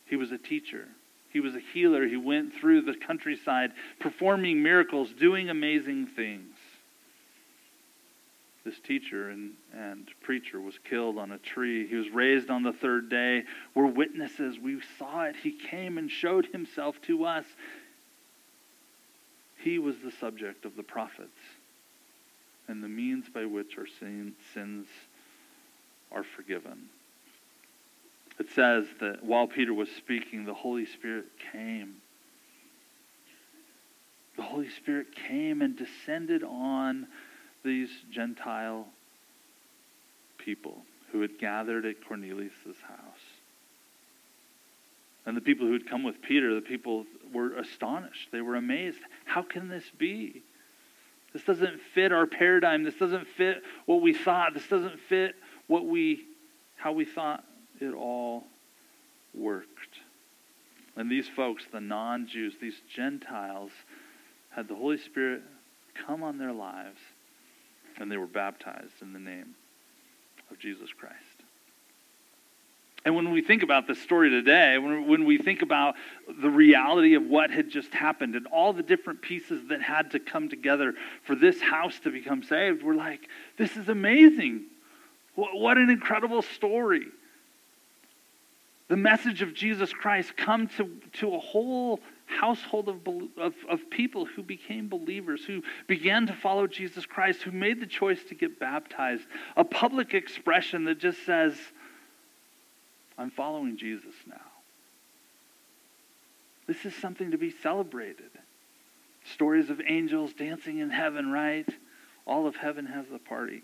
He 0.06 0.16
was 0.16 0.32
a 0.32 0.38
teacher. 0.38 0.88
He 1.34 1.40
was 1.40 1.56
a 1.56 1.60
healer. 1.74 2.06
He 2.06 2.16
went 2.16 2.54
through 2.54 2.82
the 2.84 2.94
countryside 2.94 3.72
performing 4.00 4.62
miracles, 4.62 5.10
doing 5.20 5.50
amazing 5.50 6.06
things. 6.16 6.56
This 8.64 8.80
teacher 8.80 9.32
and, 9.32 9.54
and 9.74 10.08
preacher 10.22 10.62
was 10.62 10.76
killed 10.88 11.18
on 11.18 11.32
a 11.32 11.40
tree. 11.40 11.88
He 11.88 11.96
was 11.96 12.12
raised 12.12 12.52
on 12.52 12.62
the 12.62 12.74
third 12.74 13.10
day. 13.10 13.46
We're 13.74 13.88
witnesses. 13.88 14.60
We 14.60 14.80
saw 15.00 15.24
it. 15.24 15.36
He 15.42 15.54
came 15.54 15.98
and 15.98 16.12
showed 16.12 16.46
himself 16.46 17.02
to 17.08 17.26
us. 17.26 17.46
He 19.64 19.80
was 19.80 19.96
the 20.04 20.12
subject 20.12 20.66
of 20.66 20.76
the 20.76 20.84
prophets 20.84 21.40
and 22.70 22.84
the 22.84 22.88
means 22.88 23.26
by 23.34 23.46
which 23.46 23.78
our 23.78 23.88
sin, 24.00 24.34
sins 24.54 24.88
are 26.12 26.24
forgiven. 26.24 26.88
It 28.40 28.48
says 28.56 28.86
that 29.02 29.24
while 29.24 29.48
Peter 29.48 29.74
was 29.74 29.90
speaking, 29.98 30.46
the 30.46 30.54
Holy 30.54 30.86
Spirit 30.86 31.26
came. 31.52 31.96
The 34.38 34.44
Holy 34.44 34.70
Spirit 34.70 35.08
came 35.28 35.62
and 35.62 35.76
descended 35.76 36.44
on 36.44 37.08
these 37.66 37.90
Gentile 38.12 38.88
people 40.38 40.84
who 41.12 41.22
had 41.22 41.40
gathered 41.40 41.86
at 41.86 42.06
Cornelius' 42.08 42.54
house. 42.88 43.26
And 45.26 45.36
the 45.36 45.42
people 45.42 45.68
who 45.68 45.74
had 45.74 45.90
come 45.90 46.04
with 46.04 46.22
Peter, 46.22 46.56
the 46.56 46.62
people 46.62 47.06
were 47.34 47.54
astonished. 47.56 48.30
They 48.32 48.42
were 48.42 48.56
amazed. 48.56 49.00
How 49.26 49.42
can 49.42 49.68
this 49.68 49.84
be? 49.98 50.44
This 51.34 51.44
doesn't 51.44 51.80
fit 51.94 52.12
our 52.12 52.26
paradigm. 52.26 52.84
This 52.84 52.96
doesn't 52.96 53.28
fit 53.28 53.62
what 53.86 54.02
we 54.02 54.14
thought. 54.14 54.54
This 54.54 54.68
doesn't 54.68 55.00
fit 55.00 55.36
what 55.68 55.86
we 55.86 56.26
how 56.76 56.94
we 56.94 57.04
thought 57.04 57.44
it 57.82 57.94
all 57.94 58.46
worked. 59.34 60.00
And 60.96 61.12
these 61.12 61.28
folks, 61.28 61.66
the 61.72 61.82
non-Jews, 61.82 62.56
these 62.62 62.82
Gentiles, 62.94 63.72
had 64.50 64.68
the 64.68 64.76
Holy 64.76 64.98
Spirit 64.98 65.44
come 65.94 66.24
on 66.24 66.38
their 66.38 66.54
lives 66.54 67.00
and 67.98 68.12
they 68.12 68.18
were 68.18 68.28
baptized 68.28 69.02
in 69.02 69.14
the 69.14 69.20
name 69.20 69.56
of 70.50 70.58
Jesus 70.58 70.90
Christ. 70.98 71.16
And 73.10 73.16
when 73.16 73.32
we 73.32 73.42
think 73.42 73.64
about 73.64 73.88
this 73.88 74.00
story 74.00 74.30
today, 74.30 74.78
when, 74.78 75.26
we 75.26 75.40
think 75.40 75.64
about 75.64 75.96
the 76.44 76.50
reality 76.52 77.16
of 77.16 77.26
what 77.26 77.50
had 77.50 77.68
just 77.68 77.92
happened 77.92 78.36
and 78.36 78.46
all 78.46 78.72
the 78.72 78.84
different 78.84 79.24
pieces 79.24 79.64
that 79.70 79.82
had 79.82 80.12
to 80.12 80.20
come 80.20 80.48
together 80.48 80.94
for 81.24 81.34
this 81.34 81.60
house 81.60 82.00
to 82.02 82.12
become 82.12 82.44
saved, 82.44 82.84
we're 82.84 82.94
like, 82.94 83.22
this 83.58 83.78
is 83.78 83.90
amazing. 83.90 84.66
What 85.34 85.80
an 85.80 85.90
incredible 85.90 86.44
story. 86.44 87.08
The 88.90 88.98
message 88.98 89.42
of 89.42 89.56
Jesus 89.56 89.92
Christ 89.92 90.38
come 90.38 90.68
to, 90.78 90.88
to 91.14 91.34
a 91.34 91.40
whole 91.40 92.02
household 92.28 92.90
of, 92.90 92.98
of, 93.40 93.56
of 93.68 93.90
people 93.90 94.26
who 94.26 94.44
became 94.44 94.88
believers, 94.88 95.44
who 95.44 95.64
began 95.88 96.28
to 96.28 96.34
follow 96.34 96.68
Jesus 96.68 97.08
Christ, 97.08 97.42
who 97.42 97.50
made 97.50 97.82
the 97.82 97.88
choice 97.88 98.24
to 98.26 98.36
get 98.36 98.60
baptized. 98.60 99.24
A 99.58 99.64
public 99.64 100.14
expression 100.14 100.84
that 100.84 101.00
just 101.00 101.26
says, 101.26 101.58
I'm 103.20 103.30
following 103.32 103.76
Jesus 103.76 104.14
now. 104.26 104.40
This 106.68 106.86
is 106.86 106.96
something 106.96 107.32
to 107.32 107.38
be 107.38 107.54
celebrated. 107.62 108.32
Stories 109.34 109.70
of 109.70 109.82
angels 109.86 110.32
dancing 110.34 110.78
in 110.78 110.90
heaven, 110.90 111.30
right? 111.30 111.68
All 112.26 112.48
of 112.48 112.56
heaven 112.56 112.86
has 112.86 113.06
a 113.14 113.20
party. 113.20 113.62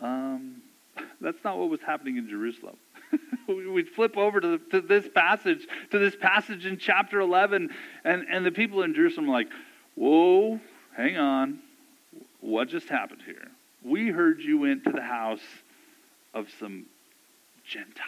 Um, 0.00 0.62
that's 1.20 1.42
not 1.42 1.58
what 1.58 1.70
was 1.70 1.80
happening 1.80 2.16
in 2.16 2.28
Jerusalem. 2.28 2.76
we 3.48 3.82
flip 3.82 4.16
over 4.16 4.40
to, 4.40 4.46
the, 4.46 4.58
to, 4.70 4.80
this 4.80 5.08
passage, 5.12 5.66
to 5.90 5.98
this 5.98 6.14
passage 6.14 6.66
in 6.66 6.78
chapter 6.78 7.18
11, 7.18 7.70
and, 8.04 8.26
and 8.30 8.46
the 8.46 8.52
people 8.52 8.82
in 8.82 8.94
Jerusalem 8.94 9.28
are 9.28 9.32
like, 9.32 9.48
whoa, 9.96 10.60
hang 10.96 11.16
on. 11.16 11.58
What 12.40 12.68
just 12.68 12.88
happened 12.88 13.22
here? 13.26 13.48
We 13.82 14.08
heard 14.08 14.40
you 14.40 14.58
went 14.58 14.84
to 14.84 14.92
the 14.92 15.02
house 15.02 15.40
of 16.34 16.48
some 16.58 16.86
Gentiles. 17.66 18.06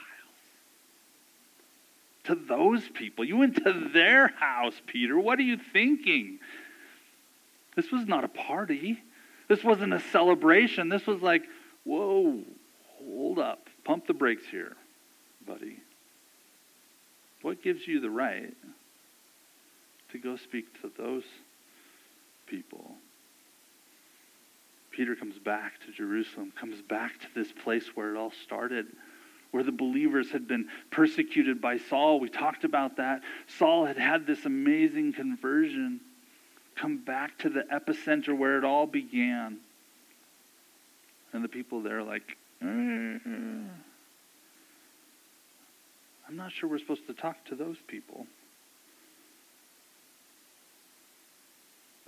To 2.24 2.34
those 2.34 2.88
people. 2.88 3.24
You 3.24 3.36
went 3.38 3.56
to 3.64 3.88
their 3.92 4.28
house, 4.28 4.74
Peter. 4.86 5.18
What 5.18 5.38
are 5.38 5.42
you 5.42 5.58
thinking? 5.72 6.38
This 7.74 7.90
was 7.90 8.06
not 8.06 8.24
a 8.24 8.28
party. 8.28 9.02
This 9.48 9.64
wasn't 9.64 9.92
a 9.92 10.00
celebration. 10.00 10.88
This 10.88 11.06
was 11.06 11.20
like, 11.20 11.42
whoa, 11.84 12.40
hold 12.98 13.38
up. 13.38 13.68
Pump 13.84 14.06
the 14.06 14.14
brakes 14.14 14.44
here, 14.50 14.76
buddy. 15.46 15.78
What 17.40 17.62
gives 17.62 17.88
you 17.88 18.00
the 18.00 18.10
right 18.10 18.54
to 20.12 20.18
go 20.18 20.36
speak 20.36 20.80
to 20.82 20.90
those 20.96 21.24
people? 22.46 22.94
Peter 24.92 25.16
comes 25.16 25.38
back 25.38 25.80
to 25.86 25.92
Jerusalem, 25.92 26.52
comes 26.58 26.80
back 26.82 27.18
to 27.20 27.26
this 27.34 27.50
place 27.50 27.84
where 27.94 28.14
it 28.14 28.18
all 28.18 28.32
started, 28.44 28.86
where 29.50 29.62
the 29.62 29.72
believers 29.72 30.30
had 30.30 30.46
been 30.46 30.68
persecuted 30.90 31.60
by 31.60 31.78
Saul. 31.78 32.20
We 32.20 32.28
talked 32.28 32.64
about 32.64 32.96
that. 32.98 33.22
Saul 33.46 33.86
had 33.86 33.98
had 33.98 34.26
this 34.26 34.44
amazing 34.44 35.14
conversion. 35.14 36.00
Come 36.76 36.98
back 36.98 37.38
to 37.38 37.48
the 37.50 37.62
epicenter 37.72 38.36
where 38.36 38.58
it 38.58 38.64
all 38.64 38.86
began. 38.86 39.58
And 41.32 41.42
the 41.42 41.48
people 41.48 41.80
there 41.80 41.98
are 41.98 42.02
like, 42.02 42.36
mm-hmm. 42.62 43.64
I'm 46.28 46.36
not 46.36 46.52
sure 46.52 46.68
we're 46.68 46.78
supposed 46.78 47.06
to 47.06 47.14
talk 47.14 47.44
to 47.46 47.54
those 47.54 47.76
people. 47.86 48.26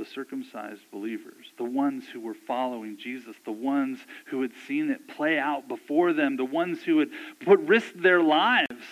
The 0.04 0.10
circumcised 0.10 0.82
believers, 0.92 1.46
the 1.56 1.64
ones 1.64 2.04
who 2.12 2.20
were 2.20 2.34
following 2.34 2.96
Jesus, 2.96 3.36
the 3.44 3.52
ones 3.52 3.98
who 4.26 4.42
had 4.42 4.52
seen 4.66 4.90
it 4.90 5.08
play 5.08 5.38
out 5.38 5.66
before 5.68 6.12
them, 6.12 6.36
the 6.36 6.44
ones 6.44 6.82
who 6.82 6.98
had 6.98 7.08
put 7.40 7.58
risked 7.60 8.02
their 8.02 8.22
lives, 8.22 8.84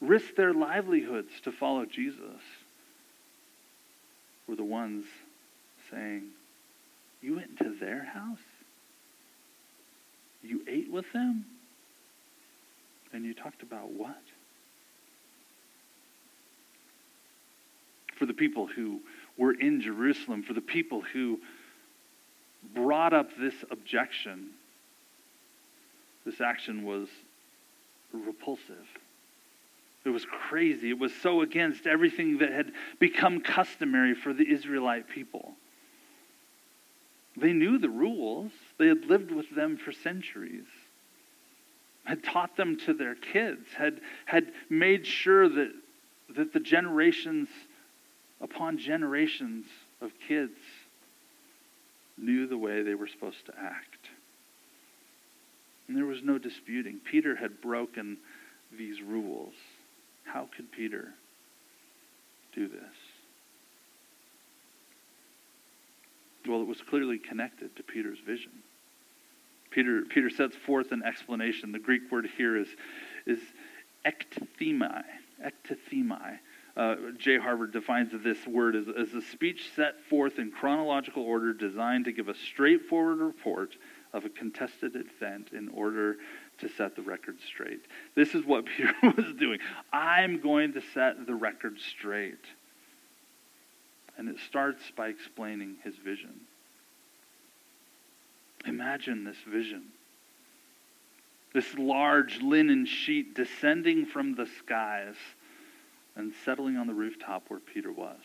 risked 0.00 0.36
their 0.36 0.52
livelihoods 0.52 1.30
to 1.44 1.52
follow 1.52 1.84
Jesus, 1.86 2.42
were 4.46 4.56
the 4.56 4.64
ones 4.64 5.04
saying, 5.90 6.24
You 7.22 7.36
went 7.36 7.50
into 7.58 7.78
their 7.78 8.04
house? 8.04 8.38
You 10.42 10.62
ate 10.68 10.90
with 10.90 11.10
them? 11.12 11.44
And 13.12 13.24
you 13.24 13.34
talked 13.34 13.62
about 13.62 13.90
what? 13.90 14.22
For 18.16 18.26
the 18.26 18.34
people 18.34 18.66
who 18.66 19.00
were 19.40 19.52
in 19.52 19.80
Jerusalem, 19.80 20.42
for 20.42 20.52
the 20.52 20.60
people 20.60 21.00
who 21.00 21.40
brought 22.74 23.14
up 23.14 23.30
this 23.38 23.54
objection, 23.70 24.50
this 26.26 26.42
action 26.42 26.84
was 26.84 27.08
repulsive. 28.12 28.86
It 30.04 30.10
was 30.10 30.26
crazy. 30.26 30.90
It 30.90 30.98
was 30.98 31.14
so 31.14 31.40
against 31.40 31.86
everything 31.86 32.38
that 32.38 32.52
had 32.52 32.72
become 32.98 33.40
customary 33.40 34.14
for 34.14 34.34
the 34.34 34.46
Israelite 34.46 35.08
people. 35.08 35.54
They 37.34 37.54
knew 37.54 37.78
the 37.78 37.88
rules, 37.88 38.52
they 38.76 38.88
had 38.88 39.06
lived 39.06 39.30
with 39.30 39.48
them 39.54 39.78
for 39.78 39.90
centuries, 39.90 40.66
had 42.04 42.22
taught 42.22 42.58
them 42.58 42.76
to 42.80 42.92
their 42.92 43.14
kids, 43.14 43.68
had, 43.74 44.02
had 44.26 44.52
made 44.68 45.06
sure 45.06 45.48
that, 45.48 45.72
that 46.36 46.52
the 46.52 46.60
generations 46.60 47.48
upon 48.40 48.78
generations 48.78 49.66
of 50.00 50.12
kids 50.26 50.58
knew 52.16 52.46
the 52.46 52.58
way 52.58 52.82
they 52.82 52.94
were 52.94 53.08
supposed 53.08 53.44
to 53.46 53.52
act. 53.58 54.08
And 55.88 55.96
there 55.96 56.06
was 56.06 56.22
no 56.22 56.38
disputing. 56.38 57.00
Peter 57.04 57.34
had 57.34 57.60
broken 57.60 58.18
these 58.76 59.02
rules. 59.02 59.54
How 60.24 60.48
could 60.56 60.70
Peter 60.70 61.08
do 62.54 62.68
this? 62.68 62.80
Well, 66.46 66.62
it 66.62 66.66
was 66.66 66.80
clearly 66.80 67.18
connected 67.18 67.74
to 67.76 67.82
Peter's 67.82 68.18
vision. 68.24 68.52
Peter, 69.70 70.02
Peter 70.02 70.30
sets 70.30 70.56
forth 70.56 70.92
an 70.92 71.02
explanation. 71.02 71.72
The 71.72 71.78
Greek 71.78 72.10
word 72.10 72.28
here 72.36 72.56
is, 72.56 72.68
is 73.26 73.38
ekthymai. 74.04 75.02
Ekthymai. 75.44 76.38
Uh. 76.76 76.96
Harvard 77.42 77.72
defines 77.72 78.10
this 78.22 78.46
word 78.46 78.76
as, 78.76 78.86
as 78.88 79.12
a 79.14 79.22
speech 79.22 79.70
set 79.74 80.00
forth 80.08 80.38
in 80.38 80.50
chronological 80.50 81.22
order 81.22 81.52
designed 81.52 82.04
to 82.04 82.12
give 82.12 82.28
a 82.28 82.34
straightforward 82.34 83.18
report 83.18 83.76
of 84.12 84.24
a 84.24 84.28
contested 84.28 84.96
event 84.96 85.50
in 85.52 85.68
order 85.70 86.16
to 86.58 86.68
set 86.68 86.96
the 86.96 87.02
record 87.02 87.38
straight. 87.46 87.80
This 88.14 88.34
is 88.34 88.44
what 88.44 88.66
Peter 88.76 88.94
was 89.02 89.32
doing. 89.38 89.58
I'm 89.92 90.40
going 90.40 90.72
to 90.74 90.82
set 90.94 91.26
the 91.26 91.34
record 91.34 91.78
straight. 91.80 92.44
And 94.16 94.28
it 94.28 94.36
starts 94.46 94.82
by 94.96 95.08
explaining 95.08 95.76
his 95.82 95.96
vision. 95.96 96.40
Imagine 98.66 99.24
this 99.24 99.38
vision. 99.46 99.84
This 101.54 101.74
large 101.78 102.40
linen 102.42 102.86
sheet 102.86 103.34
descending 103.34 104.06
from 104.06 104.34
the 104.34 104.46
skies 104.58 105.16
and 106.16 106.32
settling 106.44 106.76
on 106.76 106.86
the 106.86 106.94
rooftop 106.94 107.44
where 107.48 107.60
Peter 107.60 107.92
was. 107.92 108.20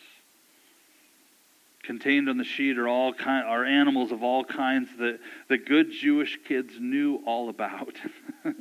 Contained 1.84 2.28
on 2.30 2.38
the 2.38 2.44
sheet 2.44 2.78
are 2.80 2.88
all 2.88 3.14
kind, 3.14 3.46
are 3.46 3.64
animals 3.64 4.12
of 4.12 4.24
all 4.24 4.44
kinds 4.44 4.90
that, 4.98 5.20
that 5.50 5.68
good 5.68 5.92
Jewish 5.92 6.40
kids 6.48 6.74
knew 6.80 7.22
all 7.28 7.50
about. 7.50 7.96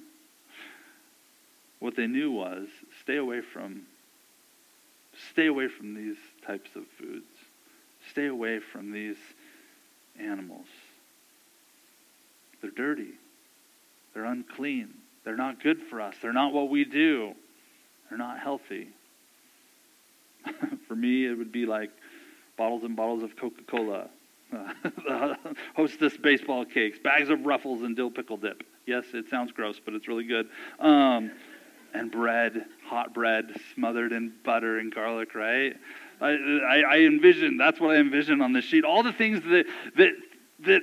what 1.79 1.97
they 1.97 2.07
knew 2.07 2.31
was 2.31 2.69
stay 3.01 3.17
away 3.17 3.41
from 3.41 3.83
stay 5.31 5.47
away 5.47 5.69
from 5.69 5.95
these 5.95 6.17
types 6.47 6.71
of 6.77 6.85
foods. 6.99 7.27
Stay 8.11 8.27
away 8.27 8.59
from 8.59 8.91
these 8.91 9.17
animals. 10.19 10.67
They're 12.61 12.71
dirty. 12.71 13.13
They're 14.13 14.25
unclean. 14.25 14.91
They're 15.25 15.37
not 15.37 15.63
good 15.63 15.81
for 15.83 16.01
us. 16.01 16.15
They're 16.21 16.33
not 16.33 16.53
what 16.53 16.69
we 16.69 16.85
do. 16.85 17.35
They're 18.09 18.19
not 18.19 18.39
healthy. 18.39 18.89
For 20.95 21.01
me, 21.01 21.27
it 21.27 21.37
would 21.37 21.51
be 21.51 21.67
like 21.67 21.91
bottles 22.57 22.85
and 22.85 22.95
bottles 22.95 23.25
of 23.25 23.37
Coca 23.37 23.63
Cola, 23.67 24.09
uh, 25.11 25.35
hostess 25.75 26.17
baseball 26.17 26.65
cakes, 26.65 27.01
bags 27.01 27.31
of 27.31 27.45
ruffles, 27.45 27.83
and 27.83 27.97
dill 27.97 28.13
pickle 28.13 28.37
dip. 28.37 28.63
Yes, 28.87 29.05
it 29.13 29.29
sounds 29.29 29.51
gross, 29.51 29.81
but 29.85 29.95
it's 29.95 30.07
really 30.07 30.23
good. 30.23 30.49
Um, 30.79 31.33
and 31.95 32.13
bread, 32.13 32.67
hot 32.87 33.13
bread, 33.13 33.61
smothered 33.75 34.13
in 34.13 34.33
butter 34.45 34.79
and 34.79 34.95
garlic, 34.95 35.35
right? 35.35 35.75
I, 36.21 36.29
I, 36.29 36.83
I 36.89 36.99
envision, 36.99 37.57
that's 37.57 37.81
what 37.81 37.97
I 37.97 37.99
envision 37.99 38.41
on 38.41 38.53
this 38.53 38.65
sheet. 38.65 38.85
All 38.85 39.03
the 39.03 39.13
things 39.13 39.43
that, 39.43 39.67
that, 39.97 40.13
that 40.61 40.83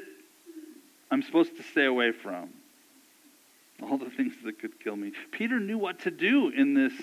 I'm 1.10 1.22
supposed 1.22 1.56
to 1.56 1.64
stay 1.64 1.86
away 1.86 2.12
from. 2.12 2.50
All 3.82 3.98
the 3.98 4.10
things 4.10 4.34
that 4.44 4.60
could 4.60 4.78
kill 4.82 4.98
me. 4.98 5.14
Peter 5.32 5.60
knew 5.60 5.78
what 5.78 6.00
to 6.00 6.12
do 6.12 6.50
in 6.50 6.74
this, 6.74 6.94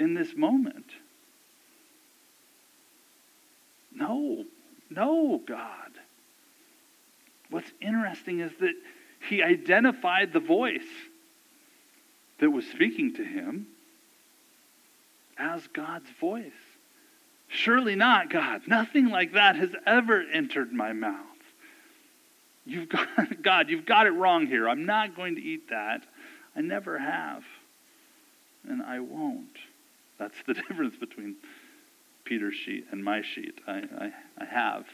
in 0.00 0.14
this 0.14 0.34
moment. 0.34 0.86
No, 3.94 4.44
no, 4.90 5.40
God. 5.46 5.90
What's 7.50 7.70
interesting 7.80 8.40
is 8.40 8.52
that 8.60 8.74
he 9.28 9.42
identified 9.42 10.32
the 10.32 10.40
voice 10.40 10.80
that 12.40 12.50
was 12.50 12.66
speaking 12.66 13.14
to 13.14 13.24
him 13.24 13.66
as 15.38 15.66
God's 15.68 16.08
voice. 16.20 16.50
Surely 17.48 17.94
not, 17.94 18.30
God. 18.30 18.62
Nothing 18.66 19.10
like 19.10 19.32
that 19.32 19.56
has 19.56 19.70
ever 19.86 20.22
entered 20.32 20.72
my 20.72 20.92
mouth. 20.92 21.26
You've 22.64 22.88
got, 22.88 23.08
God, 23.42 23.68
you've 23.68 23.86
got 23.86 24.06
it 24.06 24.12
wrong 24.12 24.46
here. 24.46 24.68
I'm 24.68 24.86
not 24.86 25.14
going 25.14 25.36
to 25.36 25.42
eat 25.42 25.68
that. 25.70 26.02
I 26.56 26.60
never 26.60 26.98
have. 26.98 27.44
And 28.68 28.82
I 28.82 29.00
won't. 29.00 29.56
That's 30.18 30.36
the 30.46 30.54
difference 30.68 30.96
between 30.96 31.36
Peter's 32.32 32.54
sheet 32.54 32.86
and 32.90 33.04
my 33.04 33.20
sheet. 33.20 33.60
I, 33.66 33.72
I, 33.72 34.12
I 34.38 34.44
have 34.46 34.86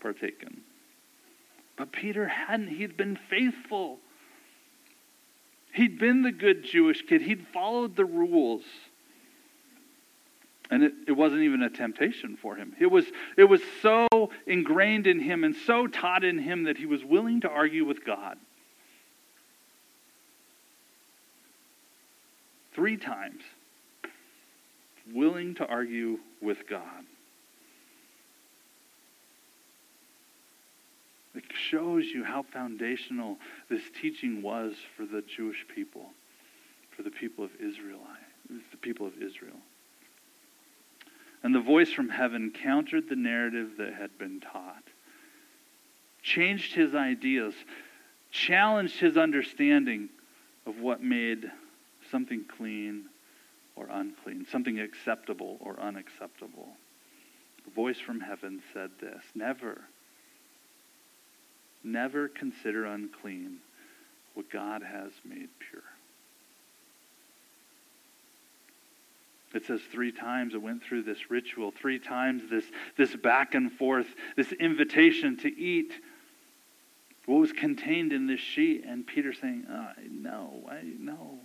partaken. 0.00 0.62
But 1.76 1.92
Peter 1.92 2.26
hadn't. 2.26 2.68
He'd 2.68 2.96
been 2.96 3.18
faithful. 3.28 3.98
He'd 5.74 5.98
been 5.98 6.22
the 6.22 6.32
good 6.32 6.64
Jewish 6.64 7.02
kid. 7.06 7.20
He'd 7.20 7.46
followed 7.52 7.94
the 7.94 8.06
rules. 8.06 8.62
And 10.70 10.82
it, 10.82 10.94
it 11.08 11.12
wasn't 11.12 11.42
even 11.42 11.60
a 11.60 11.68
temptation 11.68 12.38
for 12.40 12.56
him. 12.56 12.74
It 12.80 12.90
was, 12.90 13.04
it 13.36 13.44
was 13.44 13.60
so 13.82 14.08
ingrained 14.46 15.06
in 15.06 15.20
him 15.20 15.44
and 15.44 15.54
so 15.54 15.86
taught 15.86 16.24
in 16.24 16.38
him 16.38 16.62
that 16.62 16.78
he 16.78 16.86
was 16.86 17.04
willing 17.04 17.42
to 17.42 17.50
argue 17.50 17.84
with 17.84 18.02
God. 18.02 18.38
Three 22.72 22.96
times 22.96 23.42
willing 25.14 25.54
to 25.54 25.66
argue 25.66 26.18
with 26.42 26.68
God. 26.68 27.04
It 31.34 31.44
shows 31.70 32.04
you 32.06 32.24
how 32.24 32.42
foundational 32.42 33.38
this 33.68 33.82
teaching 34.00 34.42
was 34.42 34.74
for 34.96 35.06
the 35.06 35.22
Jewish 35.22 35.64
people, 35.74 36.10
for 36.96 37.02
the 37.02 37.10
people 37.10 37.44
of 37.44 37.50
Israel, 37.56 38.00
the 38.48 38.76
people 38.76 39.06
of 39.06 39.14
Israel. 39.14 39.56
And 41.42 41.54
the 41.54 41.60
voice 41.60 41.92
from 41.92 42.08
heaven 42.08 42.52
countered 42.52 43.08
the 43.08 43.16
narrative 43.16 43.72
that 43.78 43.94
had 43.94 44.16
been 44.18 44.40
taught, 44.40 44.84
changed 46.22 46.74
his 46.74 46.94
ideas, 46.94 47.54
challenged 48.30 48.98
his 48.98 49.16
understanding 49.16 50.08
of 50.66 50.78
what 50.78 51.02
made 51.02 51.50
something 52.10 52.44
clean 52.44 53.06
or 53.76 53.88
unclean, 53.90 54.46
something 54.50 54.78
acceptable 54.78 55.58
or 55.60 55.78
unacceptable. 55.80 56.68
A 57.66 57.70
voice 57.70 57.98
from 57.98 58.20
heaven 58.20 58.62
said 58.72 58.90
this 59.00 59.22
Never, 59.34 59.82
never 61.82 62.28
consider 62.28 62.84
unclean 62.84 63.58
what 64.34 64.50
God 64.50 64.82
has 64.82 65.12
made 65.24 65.48
pure. 65.58 65.82
It 69.54 69.66
says 69.66 69.80
three 69.92 70.10
times 70.10 70.54
it 70.54 70.62
went 70.62 70.82
through 70.82 71.04
this 71.04 71.30
ritual, 71.30 71.70
three 71.70 72.00
times 72.00 72.42
this, 72.50 72.64
this 72.96 73.14
back 73.14 73.54
and 73.54 73.70
forth, 73.70 74.08
this 74.36 74.50
invitation 74.52 75.36
to 75.38 75.56
eat 75.56 75.92
what 77.26 77.36
was 77.36 77.52
contained 77.52 78.12
in 78.12 78.26
this 78.26 78.40
sheet. 78.40 78.84
And 78.84 79.06
Peter 79.06 79.32
saying, 79.32 79.66
oh, 79.70 79.90
No, 80.10 80.64
I 80.68 80.82
no. 80.98 81.38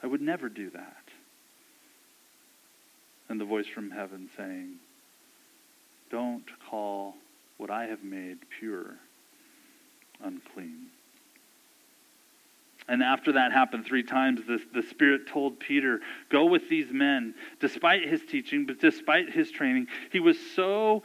I 0.00 0.06
would 0.06 0.22
never 0.22 0.48
do 0.48 0.70
that 0.70 1.01
and 3.32 3.40
the 3.40 3.46
voice 3.46 3.66
from 3.66 3.90
heaven 3.90 4.28
saying, 4.36 4.74
Don't 6.10 6.44
call 6.68 7.14
what 7.56 7.70
I 7.70 7.86
have 7.86 8.04
made 8.04 8.36
pure 8.60 8.96
unclean. 10.22 10.88
And 12.88 13.02
after 13.02 13.32
that 13.32 13.50
happened 13.50 13.86
three 13.86 14.02
times, 14.02 14.42
the, 14.46 14.60
the 14.74 14.82
Spirit 14.82 15.26
told 15.26 15.58
Peter, 15.58 16.00
Go 16.28 16.44
with 16.44 16.68
these 16.68 16.92
men. 16.92 17.34
Despite 17.58 18.06
his 18.06 18.20
teaching, 18.22 18.66
but 18.66 18.78
despite 18.80 19.30
his 19.30 19.50
training, 19.50 19.86
he 20.10 20.20
was 20.20 20.36
so, 20.54 21.02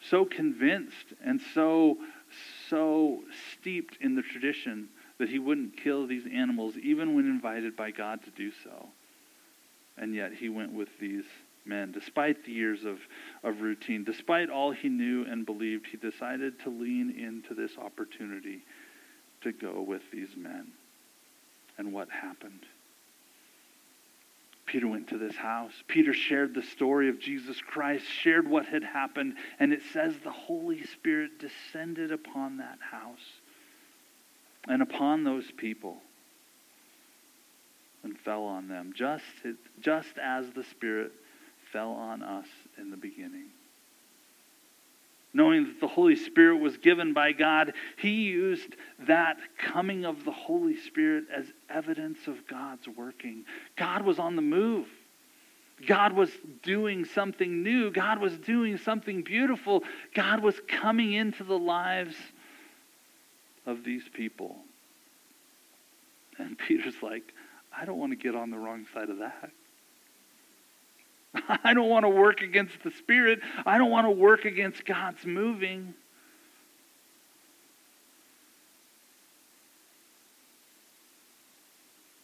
so 0.00 0.24
convinced 0.24 1.12
and 1.24 1.40
so, 1.54 1.98
so 2.70 3.24
steeped 3.52 3.98
in 4.00 4.14
the 4.14 4.22
tradition 4.22 4.90
that 5.18 5.28
he 5.28 5.40
wouldn't 5.40 5.76
kill 5.76 6.06
these 6.06 6.24
animals 6.32 6.76
even 6.80 7.16
when 7.16 7.26
invited 7.26 7.74
by 7.74 7.90
God 7.90 8.22
to 8.22 8.30
do 8.30 8.52
so. 8.62 8.90
And 9.96 10.14
yet 10.14 10.32
he 10.32 10.48
went 10.48 10.72
with 10.72 10.88
these 11.00 11.24
men. 11.64 11.92
Despite 11.92 12.44
the 12.44 12.52
years 12.52 12.84
of, 12.84 12.98
of 13.42 13.60
routine, 13.60 14.04
despite 14.04 14.50
all 14.50 14.72
he 14.72 14.88
knew 14.88 15.24
and 15.24 15.46
believed, 15.46 15.86
he 15.86 15.96
decided 15.96 16.58
to 16.60 16.70
lean 16.70 17.10
into 17.10 17.54
this 17.54 17.78
opportunity 17.78 18.64
to 19.42 19.52
go 19.52 19.82
with 19.82 20.02
these 20.12 20.36
men. 20.36 20.72
And 21.78 21.92
what 21.92 22.10
happened? 22.10 22.66
Peter 24.66 24.88
went 24.88 25.08
to 25.08 25.18
this 25.18 25.36
house. 25.36 25.72
Peter 25.86 26.12
shared 26.12 26.54
the 26.54 26.62
story 26.62 27.08
of 27.08 27.20
Jesus 27.20 27.60
Christ, 27.60 28.06
shared 28.06 28.48
what 28.48 28.66
had 28.66 28.82
happened, 28.82 29.34
and 29.60 29.72
it 29.72 29.82
says 29.92 30.14
the 30.22 30.30
Holy 30.30 30.84
Spirit 30.84 31.38
descended 31.38 32.10
upon 32.10 32.56
that 32.56 32.78
house 32.90 33.40
and 34.66 34.82
upon 34.82 35.24
those 35.24 35.50
people 35.56 35.98
and 38.04 38.18
fell 38.18 38.44
on 38.44 38.68
them, 38.68 38.92
just, 38.94 39.24
just 39.80 40.18
as 40.22 40.50
the 40.52 40.62
Spirit 40.64 41.12
fell 41.72 41.90
on 41.90 42.22
us 42.22 42.46
in 42.78 42.90
the 42.90 42.96
beginning. 42.96 43.46
Knowing 45.32 45.64
that 45.64 45.80
the 45.80 45.88
Holy 45.88 46.14
Spirit 46.14 46.58
was 46.58 46.76
given 46.76 47.12
by 47.12 47.32
God, 47.32 47.72
he 47.96 48.22
used 48.22 48.76
that 49.00 49.38
coming 49.58 50.04
of 50.04 50.24
the 50.24 50.30
Holy 50.30 50.76
Spirit 50.76 51.24
as 51.34 51.46
evidence 51.68 52.18
of 52.28 52.46
God's 52.46 52.86
working. 52.86 53.44
God 53.76 54.02
was 54.02 54.20
on 54.20 54.36
the 54.36 54.42
move. 54.42 54.86
God 55.88 56.12
was 56.12 56.30
doing 56.62 57.04
something 57.04 57.64
new. 57.64 57.90
God 57.90 58.20
was 58.20 58.38
doing 58.38 58.78
something 58.78 59.22
beautiful. 59.22 59.82
God 60.14 60.40
was 60.40 60.54
coming 60.68 61.14
into 61.14 61.42
the 61.42 61.58
lives 61.58 62.14
of 63.66 63.82
these 63.82 64.04
people. 64.12 64.56
And 66.38 66.56
Peter's 66.68 67.02
like, 67.02 67.33
I 67.76 67.84
don't 67.84 67.98
want 67.98 68.12
to 68.12 68.16
get 68.16 68.34
on 68.34 68.50
the 68.50 68.58
wrong 68.58 68.86
side 68.92 69.10
of 69.10 69.18
that. 69.18 69.50
I 71.64 71.74
don't 71.74 71.88
want 71.88 72.04
to 72.04 72.08
work 72.08 72.40
against 72.40 72.82
the 72.84 72.90
Spirit. 72.90 73.40
I 73.66 73.78
don't 73.78 73.90
want 73.90 74.06
to 74.06 74.10
work 74.10 74.44
against 74.44 74.84
God's 74.84 75.24
moving. 75.26 75.94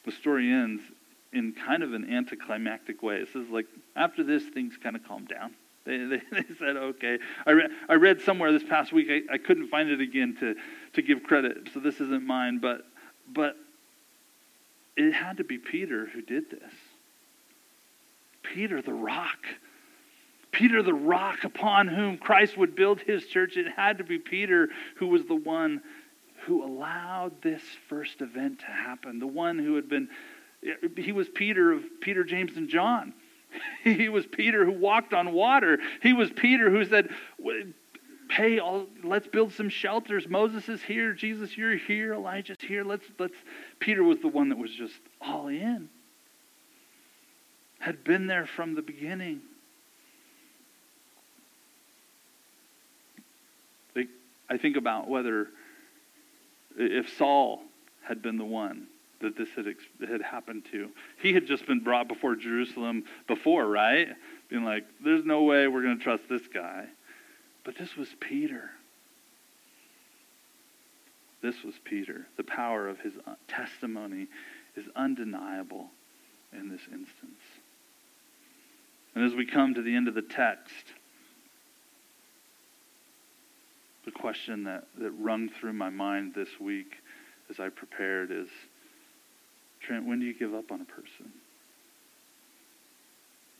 The 0.04 0.12
story 0.12 0.50
ends 0.50 0.82
in 1.32 1.52
kind 1.52 1.82
of 1.82 1.92
an 1.92 2.12
anticlimactic 2.12 3.02
way. 3.02 3.16
It 3.16 3.28
says, 3.32 3.48
like, 3.50 3.66
after 3.96 4.24
this, 4.24 4.42
things 4.44 4.74
kind 4.82 4.96
of 4.96 5.04
calmed 5.06 5.28
down. 5.28 5.54
They, 5.86 5.96
they, 5.96 6.20
they 6.30 6.44
said, 6.58 6.76
okay. 6.76 7.18
I, 7.46 7.50
re- 7.52 7.68
I 7.88 7.94
read 7.94 8.20
somewhere 8.20 8.52
this 8.52 8.62
past 8.62 8.92
week, 8.92 9.08
I, 9.10 9.34
I 9.34 9.38
couldn't 9.38 9.68
find 9.68 9.88
it 9.88 9.98
again 9.98 10.36
to, 10.38 10.54
to 10.92 11.02
give 11.02 11.22
credit, 11.22 11.70
so 11.72 11.80
this 11.80 11.94
isn't 12.02 12.22
mine, 12.22 12.58
but, 12.58 12.82
but 13.32 13.56
it 14.96 15.12
had 15.12 15.38
to 15.38 15.44
be 15.44 15.58
Peter 15.58 16.06
who 16.06 16.22
did 16.22 16.50
this. 16.50 16.72
Peter 18.42 18.82
the 18.82 18.92
rock. 18.92 19.38
Peter 20.52 20.82
the 20.82 20.94
rock 20.94 21.44
upon 21.44 21.88
whom 21.88 22.18
Christ 22.18 22.56
would 22.56 22.74
build 22.74 23.00
his 23.00 23.26
church. 23.26 23.56
It 23.56 23.72
had 23.74 23.98
to 23.98 24.04
be 24.04 24.18
Peter 24.18 24.68
who 24.96 25.06
was 25.06 25.24
the 25.24 25.34
one 25.34 25.80
who 26.46 26.64
allowed 26.64 27.40
this 27.42 27.62
first 27.88 28.20
event 28.20 28.60
to 28.60 28.66
happen. 28.66 29.18
The 29.18 29.26
one 29.26 29.58
who 29.58 29.76
had 29.76 29.88
been, 29.88 30.08
he 30.96 31.12
was 31.12 31.28
Peter 31.28 31.72
of 31.72 31.84
Peter, 32.00 32.24
James, 32.24 32.56
and 32.56 32.68
John. 32.68 33.12
He 33.82 34.08
was 34.08 34.26
Peter 34.26 34.64
who 34.64 34.70
walked 34.70 35.12
on 35.12 35.32
water. 35.32 35.80
He 36.02 36.12
was 36.12 36.30
Peter 36.30 36.70
who 36.70 36.84
said, 36.84 37.08
hey, 38.30 38.58
all, 38.58 38.86
let's 39.02 39.26
build 39.26 39.52
some 39.52 39.68
shelters. 39.68 40.28
Moses 40.28 40.68
is 40.68 40.82
here. 40.82 41.12
Jesus, 41.12 41.56
you're 41.56 41.76
here. 41.76 42.14
Elijah's 42.14 42.58
here. 42.60 42.84
Let's, 42.84 43.04
let's. 43.18 43.34
Peter 43.78 44.02
was 44.02 44.18
the 44.20 44.28
one 44.28 44.48
that 44.50 44.58
was 44.58 44.70
just 44.70 45.00
all 45.20 45.48
in 45.48 45.88
had 47.80 48.04
been 48.04 48.26
there 48.26 48.46
from 48.46 48.74
the 48.74 48.82
beginning. 48.82 49.40
I 54.50 54.58
think 54.58 54.76
about 54.76 55.08
whether 55.08 55.46
if 56.76 57.16
Saul 57.16 57.62
had 58.02 58.20
been 58.20 58.36
the 58.36 58.44
one 58.44 58.88
that 59.20 59.36
this 59.36 59.48
had, 59.54 59.66
had 60.08 60.22
happened 60.22 60.64
to. 60.72 60.90
He 61.22 61.32
had 61.32 61.46
just 61.46 61.66
been 61.66 61.80
brought 61.80 62.08
before 62.08 62.34
Jerusalem 62.34 63.04
before, 63.28 63.66
right? 63.66 64.08
Being 64.48 64.64
like, 64.64 64.84
there's 65.04 65.24
no 65.24 65.44
way 65.44 65.68
we're 65.68 65.82
going 65.82 65.98
to 65.98 66.02
trust 66.02 66.24
this 66.28 66.42
guy. 66.52 66.86
But 67.64 67.76
this 67.78 67.96
was 67.96 68.08
Peter. 68.20 68.70
This 71.42 71.62
was 71.64 71.74
Peter. 71.84 72.26
The 72.36 72.44
power 72.44 72.88
of 72.88 73.00
his 73.00 73.14
uh, 73.26 73.34
testimony 73.48 74.26
is 74.76 74.84
undeniable 74.94 75.90
in 76.52 76.68
this 76.68 76.82
instance. 76.90 77.40
And 79.14 79.24
as 79.24 79.34
we 79.34 79.46
come 79.46 79.74
to 79.74 79.82
the 79.82 79.94
end 79.94 80.08
of 80.08 80.14
the 80.14 80.22
text, 80.22 80.84
the 84.04 84.10
question 84.10 84.64
that, 84.64 84.86
that 84.98 85.10
rung 85.12 85.48
through 85.48 85.72
my 85.72 85.90
mind 85.90 86.34
this 86.34 86.48
week 86.60 86.96
as 87.48 87.58
I 87.58 87.68
prepared 87.68 88.30
is 88.30 88.48
Trent, 89.80 90.06
when 90.06 90.20
do 90.20 90.26
you 90.26 90.34
give 90.34 90.54
up 90.54 90.70
on 90.70 90.80
a 90.80 90.84
person? 90.84 91.32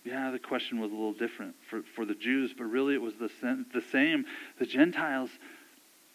Yeah, 0.04 0.30
the 0.30 0.38
question 0.38 0.80
was 0.80 0.90
a 0.90 0.94
little 0.94 1.12
different 1.12 1.54
for, 1.68 1.82
for 1.94 2.04
the 2.04 2.14
Jews, 2.14 2.52
but 2.56 2.64
really 2.64 2.94
it 2.94 3.02
was 3.02 3.14
the, 3.16 3.30
the 3.74 3.82
same. 3.92 4.24
The 4.58 4.66
Gentiles, 4.66 5.30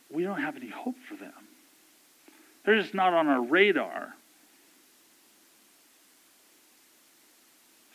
we 0.10 0.24
don't 0.24 0.42
have 0.42 0.56
any 0.56 0.70
hope 0.70 0.96
for 1.08 1.16
them. 1.16 1.34
They're 2.66 2.82
just 2.82 2.96
not 2.96 3.14
on 3.14 3.28
our 3.28 3.42
radar. 3.42 4.16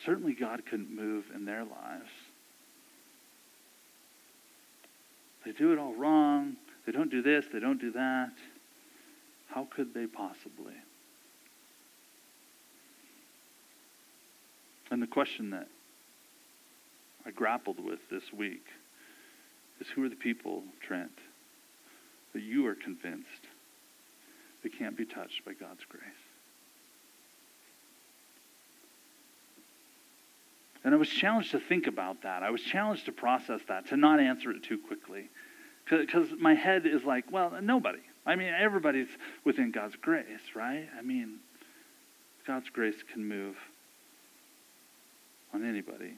certainly 0.04 0.32
God 0.32 0.62
couldn't 0.66 0.94
move 0.94 1.26
in 1.34 1.44
their 1.44 1.64
lives. 1.64 2.10
They 5.44 5.52
do 5.52 5.72
it 5.72 5.78
all 5.78 5.94
wrong. 5.94 6.56
They 6.86 6.92
don't 6.92 7.10
do 7.10 7.22
this. 7.22 7.46
They 7.52 7.60
don't 7.60 7.80
do 7.80 7.92
that. 7.92 8.32
How 9.48 9.68
could 9.74 9.94
they 9.94 10.06
possibly? 10.06 10.74
And 14.90 15.02
the 15.02 15.06
question 15.06 15.50
that 15.50 15.68
I 17.26 17.30
grappled 17.30 17.82
with 17.82 18.00
this 18.10 18.32
week 18.32 18.64
is 19.80 19.86
who 19.88 20.04
are 20.04 20.08
the 20.08 20.16
people, 20.16 20.62
Trent, 20.80 21.12
that 22.32 22.42
you 22.42 22.66
are 22.66 22.74
convinced 22.74 23.46
that 24.62 24.78
can't 24.78 24.96
be 24.96 25.04
touched 25.04 25.44
by 25.44 25.52
God's 25.52 25.84
grace? 25.88 26.02
And 30.82 30.94
I 30.94 30.96
was 30.96 31.08
challenged 31.08 31.50
to 31.50 31.60
think 31.60 31.86
about 31.86 32.22
that. 32.22 32.42
I 32.42 32.50
was 32.50 32.62
challenged 32.62 33.06
to 33.06 33.12
process 33.12 33.60
that, 33.68 33.88
to 33.88 33.96
not 33.96 34.18
answer 34.18 34.50
it 34.50 34.62
too 34.62 34.78
quickly. 34.78 35.28
Because 35.90 36.28
my 36.38 36.54
head 36.54 36.86
is 36.86 37.04
like, 37.04 37.30
well, 37.30 37.52
nobody. 37.60 38.00
I 38.24 38.36
mean, 38.36 38.48
everybody's 38.48 39.08
within 39.44 39.72
God's 39.72 39.96
grace, 39.96 40.54
right? 40.54 40.86
I 40.98 41.02
mean, 41.02 41.38
God's 42.46 42.70
grace 42.70 43.02
can 43.12 43.26
move 43.26 43.56
on 45.52 45.68
anybody. 45.68 46.14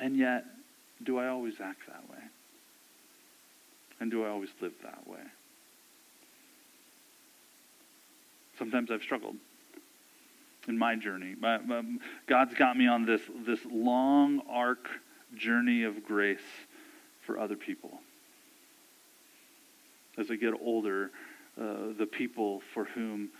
And 0.00 0.16
yet, 0.16 0.44
do 1.02 1.18
I 1.18 1.28
always 1.28 1.54
act 1.60 1.86
that 1.86 2.08
way? 2.10 2.22
And 4.00 4.10
do 4.10 4.24
I 4.24 4.28
always 4.28 4.50
live 4.60 4.72
that 4.82 5.06
way? 5.06 5.20
Sometimes 8.58 8.90
I've 8.90 9.02
struggled 9.02 9.36
in 10.68 10.78
my 10.78 10.96
journey. 10.96 11.34
My, 11.38 11.58
God's 12.26 12.54
got 12.54 12.76
me 12.76 12.86
on 12.86 13.04
this, 13.04 13.20
this 13.46 13.60
long 13.70 14.42
arc 14.48 14.88
journey 15.36 15.84
of 15.84 16.04
grace 16.04 16.38
for 17.26 17.38
other 17.38 17.56
people. 17.56 18.00
As 20.16 20.30
I 20.30 20.36
get 20.36 20.54
older, 20.60 21.10
uh, 21.60 21.92
the 21.98 22.06
people 22.06 22.62
for 22.72 22.84
whom 22.84 23.30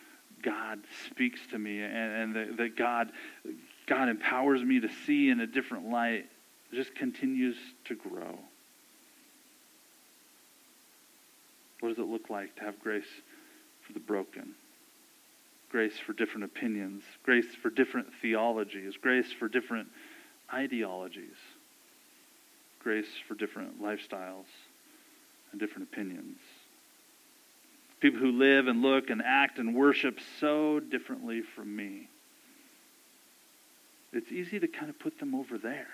God 0.42 0.80
speaks 1.08 1.40
to 1.52 1.58
me 1.58 1.80
and, 1.80 2.36
and 2.36 2.58
that 2.58 2.76
God, 2.76 3.10
God 3.86 4.08
empowers 4.08 4.62
me 4.62 4.80
to 4.80 4.88
see 5.06 5.30
in 5.30 5.40
a 5.40 5.46
different 5.46 5.88
light 5.88 6.26
just 6.74 6.94
continues 6.94 7.56
to 7.86 7.94
grow. 7.94 8.38
What 11.80 11.90
does 11.90 11.98
it 11.98 12.08
look 12.08 12.30
like 12.30 12.54
to 12.56 12.62
have 12.62 12.80
grace 12.80 13.04
for 13.86 13.92
the 13.92 14.00
broken? 14.00 14.54
grace 15.74 15.98
for 15.98 16.12
different 16.12 16.44
opinions, 16.44 17.02
grace 17.24 17.52
for 17.60 17.68
different 17.68 18.06
theologies, 18.22 18.94
grace 18.96 19.32
for 19.36 19.48
different 19.48 19.88
ideologies, 20.52 21.34
grace 22.78 23.08
for 23.26 23.34
different 23.34 23.82
lifestyles 23.82 24.46
and 25.50 25.60
different 25.60 25.88
opinions. 25.92 26.38
People 27.98 28.20
who 28.20 28.30
live 28.30 28.68
and 28.68 28.82
look 28.82 29.10
and 29.10 29.20
act 29.20 29.58
and 29.58 29.74
worship 29.74 30.20
so 30.38 30.78
differently 30.78 31.42
from 31.56 31.74
me. 31.74 32.08
It's 34.12 34.30
easy 34.30 34.60
to 34.60 34.68
kind 34.68 34.88
of 34.88 34.96
put 35.00 35.18
them 35.18 35.34
over 35.34 35.58
there. 35.58 35.88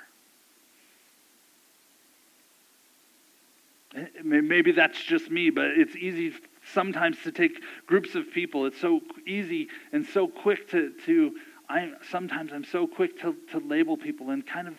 Maybe 4.23 4.73
that's 4.73 5.03
just 5.03 5.31
me, 5.31 5.51
but 5.51 5.67
it's 5.67 5.97
easy 5.97 6.33
sometimes 6.73 7.17
to 7.25 7.33
take 7.33 7.61
groups 7.87 8.15
of 8.15 8.31
people. 8.31 8.67
It's 8.67 8.81
so 8.81 9.01
easy 9.27 9.69
and 9.93 10.07
so 10.07 10.29
quick 10.29 10.71
to, 10.71 10.93
to 11.07 11.33
I 11.69 11.93
sometimes 12.11 12.53
I'm 12.53 12.65
so 12.65 12.87
quick 12.87 13.21
to, 13.21 13.35
to 13.53 13.59
label 13.59 13.97
people 13.97 14.31
and 14.31 14.47
kind 14.47 14.69
of 14.69 14.75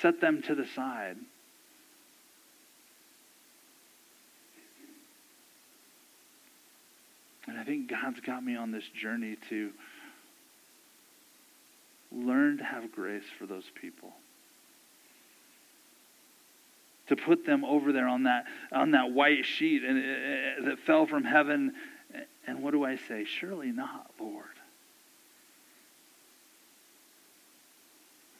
set 0.00 0.20
them 0.20 0.42
to 0.42 0.54
the 0.54 0.66
side. 0.66 1.16
And 7.46 7.58
I 7.58 7.64
think 7.64 7.90
God's 7.90 8.20
got 8.20 8.42
me 8.42 8.56
on 8.56 8.72
this 8.72 8.84
journey 8.88 9.36
to 9.50 9.70
learn 12.10 12.58
to 12.58 12.64
have 12.64 12.92
grace 12.92 13.24
for 13.38 13.46
those 13.46 13.70
people. 13.74 14.12
To 17.08 17.16
put 17.16 17.44
them 17.44 17.64
over 17.64 17.92
there 17.92 18.08
on 18.08 18.22
that, 18.22 18.46
on 18.72 18.92
that 18.92 19.12
white 19.12 19.44
sheet 19.44 19.84
and, 19.84 19.98
uh, 19.98 20.70
that 20.70 20.78
fell 20.86 21.06
from 21.06 21.24
heaven. 21.24 21.74
And 22.46 22.62
what 22.62 22.72
do 22.72 22.84
I 22.84 22.96
say? 22.96 23.24
Surely 23.24 23.72
not, 23.72 24.10
Lord. 24.18 24.46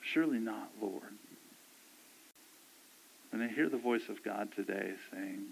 Surely 0.00 0.38
not, 0.38 0.70
Lord. 0.81 1.03
And 3.33 3.42
I 3.42 3.48
hear 3.48 3.68
the 3.68 3.77
voice 3.77 4.09
of 4.09 4.22
God 4.22 4.48
today 4.55 4.92
saying, 5.12 5.46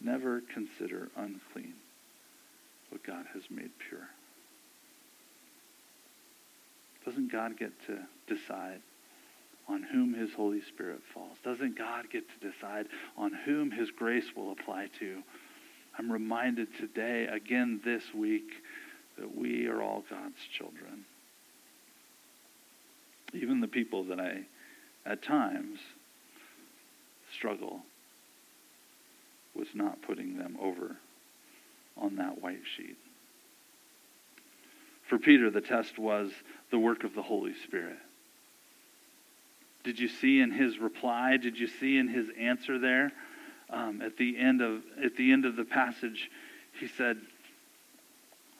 Never 0.00 0.42
consider 0.52 1.08
unclean 1.16 1.74
what 2.90 3.02
God 3.02 3.24
has 3.34 3.42
made 3.50 3.70
pure. 3.78 4.08
Doesn't 7.04 7.32
God 7.32 7.56
get 7.58 7.72
to 7.86 7.98
decide 8.26 8.80
on 9.68 9.82
whom 9.82 10.14
his 10.14 10.32
Holy 10.32 10.62
Spirit 10.62 11.00
falls? 11.12 11.36
Doesn't 11.44 11.76
God 11.76 12.10
get 12.10 12.24
to 12.28 12.50
decide 12.50 12.86
on 13.16 13.32
whom 13.32 13.70
his 13.70 13.90
grace 13.90 14.26
will 14.36 14.52
apply 14.52 14.88
to? 14.98 15.22
I'm 15.98 16.12
reminded 16.12 16.68
today, 16.76 17.26
again 17.26 17.80
this 17.84 18.02
week, 18.14 18.50
that 19.18 19.34
we 19.34 19.66
are 19.66 19.82
all 19.82 20.04
God's 20.08 20.36
children. 20.56 21.04
Even 23.32 23.60
the 23.60 23.68
people 23.68 24.04
that 24.04 24.20
I, 24.20 24.42
at 25.04 25.22
times, 25.22 25.78
struggle 27.34 27.80
with 29.54 29.74
not 29.74 30.02
putting 30.02 30.36
them 30.36 30.56
over 30.60 30.96
on 31.96 32.16
that 32.16 32.42
white 32.42 32.62
sheet. 32.76 32.96
For 35.08 35.18
Peter, 35.18 35.50
the 35.50 35.60
test 35.60 35.98
was 35.98 36.30
the 36.70 36.78
work 36.78 37.04
of 37.04 37.14
the 37.14 37.22
Holy 37.22 37.54
Spirit. 37.64 37.96
Did 39.86 40.00
you 40.00 40.08
see 40.08 40.40
in 40.40 40.50
his 40.50 40.78
reply? 40.78 41.36
Did 41.36 41.56
you 41.60 41.68
see 41.68 41.96
in 41.96 42.08
his 42.08 42.26
answer 42.36 42.76
there? 42.76 43.12
Um, 43.70 44.02
at 44.02 44.16
the 44.16 44.36
end 44.36 44.60
of 44.60 44.82
at 45.02 45.14
the 45.14 45.30
end 45.30 45.44
of 45.44 45.54
the 45.54 45.64
passage, 45.64 46.28
he 46.80 46.88
said, 46.88 47.20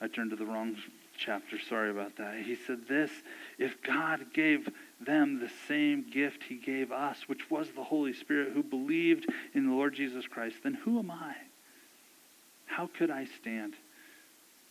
"I 0.00 0.06
turned 0.06 0.30
to 0.30 0.36
the 0.36 0.46
wrong 0.46 0.76
chapter. 1.18 1.58
Sorry 1.58 1.90
about 1.90 2.14
that." 2.18 2.38
He 2.38 2.54
said, 2.54 2.86
"This: 2.86 3.10
If 3.58 3.82
God 3.82 4.32
gave 4.34 4.68
them 5.00 5.40
the 5.40 5.50
same 5.66 6.08
gift 6.08 6.44
He 6.44 6.54
gave 6.54 6.92
us, 6.92 7.28
which 7.28 7.50
was 7.50 7.72
the 7.72 7.82
Holy 7.82 8.12
Spirit, 8.12 8.52
who 8.52 8.62
believed 8.62 9.26
in 9.52 9.66
the 9.66 9.74
Lord 9.74 9.94
Jesus 9.94 10.28
Christ, 10.28 10.58
then 10.62 10.74
who 10.74 11.00
am 11.00 11.10
I? 11.10 11.34
How 12.66 12.86
could 12.86 13.10
I 13.10 13.24
stand 13.24 13.74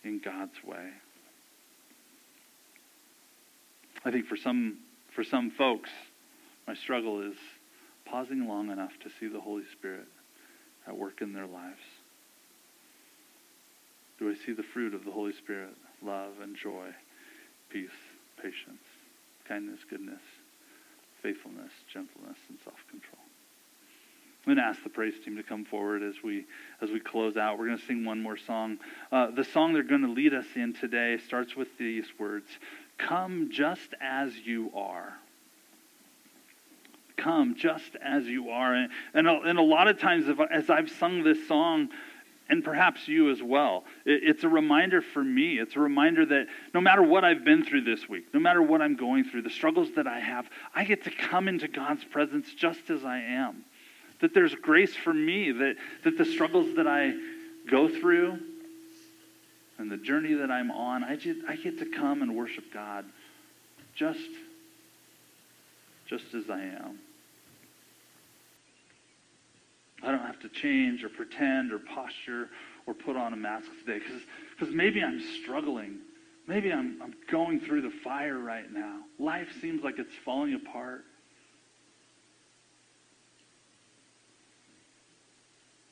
in 0.05 0.19
God's 0.19 0.63
way?" 0.63 0.89
I 4.05 4.11
think 4.11 4.25
for 4.25 4.37
some 4.37 4.77
for 5.11 5.25
some 5.25 5.51
folks, 5.51 5.89
my 6.67 6.73
struggle 6.73 7.21
is 7.21 7.35
pausing 8.05 8.47
long 8.47 8.69
enough 8.71 8.93
to 9.03 9.09
see 9.19 9.27
the 9.27 9.39
Holy 9.39 9.63
Spirit 9.71 10.07
at 10.87 10.97
work 10.97 11.21
in 11.21 11.33
their 11.33 11.47
lives. 11.47 11.81
Do 14.19 14.29
I 14.29 14.35
see 14.45 14.53
the 14.53 14.63
fruit 14.63 14.93
of 14.93 15.03
the 15.03 15.11
Holy 15.11 15.33
Spirit? 15.33 15.75
Love 16.01 16.33
and 16.41 16.55
joy, 16.55 16.87
peace, 17.69 17.89
patience, 18.41 18.83
kindness, 19.47 19.79
goodness, 19.89 20.21
faithfulness, 21.21 21.71
gentleness, 21.91 22.37
and 22.49 22.57
self-control. 22.63 23.25
I'm 24.45 24.53
going 24.53 24.63
to 24.63 24.69
ask 24.69 24.83
the 24.83 24.89
praise 24.89 25.15
team 25.23 25.35
to 25.37 25.43
come 25.43 25.65
forward 25.65 26.03
as 26.03 26.13
we 26.23 26.45
as 26.79 26.91
we 26.91 26.99
close 26.99 27.35
out. 27.35 27.57
We're 27.57 27.65
going 27.65 27.79
to 27.79 27.85
sing 27.85 28.05
one 28.05 28.21
more 28.21 28.37
song. 28.37 28.77
Uh, 29.11 29.31
the 29.31 29.43
song 29.43 29.73
they're 29.73 29.81
going 29.81 30.03
to 30.03 30.11
lead 30.11 30.35
us 30.35 30.45
in 30.55 30.73
today 30.73 31.17
starts 31.25 31.55
with 31.55 31.67
these 31.79 32.05
words: 32.19 32.45
Come 32.99 33.49
just 33.51 33.95
as 33.99 34.37
you 34.45 34.71
are. 34.75 35.15
Come 37.17 37.55
just 37.55 37.95
as 38.01 38.25
you 38.25 38.49
are. 38.49 38.73
And, 38.73 38.91
and, 39.13 39.27
a, 39.27 39.39
and 39.41 39.57
a 39.57 39.63
lot 39.63 39.87
of 39.87 39.99
times, 39.99 40.25
as 40.51 40.69
I've 40.69 40.89
sung 40.91 41.23
this 41.23 41.47
song, 41.47 41.89
and 42.47 42.63
perhaps 42.63 43.07
you 43.07 43.31
as 43.31 43.41
well, 43.41 43.85
it, 44.05 44.21
it's 44.23 44.43
a 44.43 44.49
reminder 44.49 45.01
for 45.01 45.23
me. 45.23 45.57
It's 45.57 45.75
a 45.75 45.79
reminder 45.79 46.25
that 46.27 46.47
no 46.73 46.81
matter 46.81 47.01
what 47.01 47.23
I've 47.23 47.43
been 47.43 47.65
through 47.65 47.81
this 47.81 48.07
week, 48.07 48.33
no 48.33 48.39
matter 48.39 48.61
what 48.61 48.81
I'm 48.81 48.95
going 48.95 49.23
through, 49.23 49.41
the 49.43 49.49
struggles 49.49 49.89
that 49.95 50.07
I 50.07 50.19
have, 50.19 50.47
I 50.73 50.83
get 50.83 51.03
to 51.05 51.11
come 51.11 51.47
into 51.47 51.67
God's 51.67 52.03
presence 52.03 52.53
just 52.55 52.89
as 52.89 53.03
I 53.03 53.19
am. 53.19 53.63
That 54.21 54.33
there's 54.33 54.55
grace 54.55 54.95
for 54.95 55.13
me, 55.13 55.51
that, 55.51 55.75
that 56.03 56.17
the 56.17 56.25
struggles 56.25 56.75
that 56.75 56.87
I 56.87 57.13
go 57.69 57.89
through, 57.89 58.39
and 59.77 59.91
the 59.91 59.97
journey 59.97 60.33
that 60.35 60.49
I'm 60.49 60.71
on, 60.71 61.03
I, 61.03 61.15
just, 61.15 61.39
I 61.47 61.55
get 61.55 61.79
to 61.79 61.85
come 61.85 62.21
and 62.21 62.35
worship 62.35 62.71
God 62.73 63.05
just, 63.93 64.19
just 66.07 66.33
as 66.33 66.49
I 66.49 66.61
am. 66.61 66.99
I 70.05 70.11
don't 70.11 70.25
have 70.25 70.39
to 70.41 70.49
change 70.49 71.03
or 71.03 71.09
pretend 71.09 71.71
or 71.71 71.79
posture 71.79 72.49
or 72.85 72.93
put 72.93 73.15
on 73.15 73.33
a 73.33 73.35
mask 73.35 73.65
today 73.83 73.99
because 74.57 74.73
maybe 74.73 75.03
I'm 75.03 75.19
struggling. 75.41 75.97
Maybe 76.47 76.71
I'm, 76.71 77.01
I'm 77.01 77.15
going 77.31 77.59
through 77.59 77.81
the 77.81 77.93
fire 78.03 78.37
right 78.37 78.71
now. 78.71 78.99
Life 79.17 79.47
seems 79.61 79.83
like 79.83 79.97
it's 79.97 80.13
falling 80.23 80.53
apart. 80.53 81.05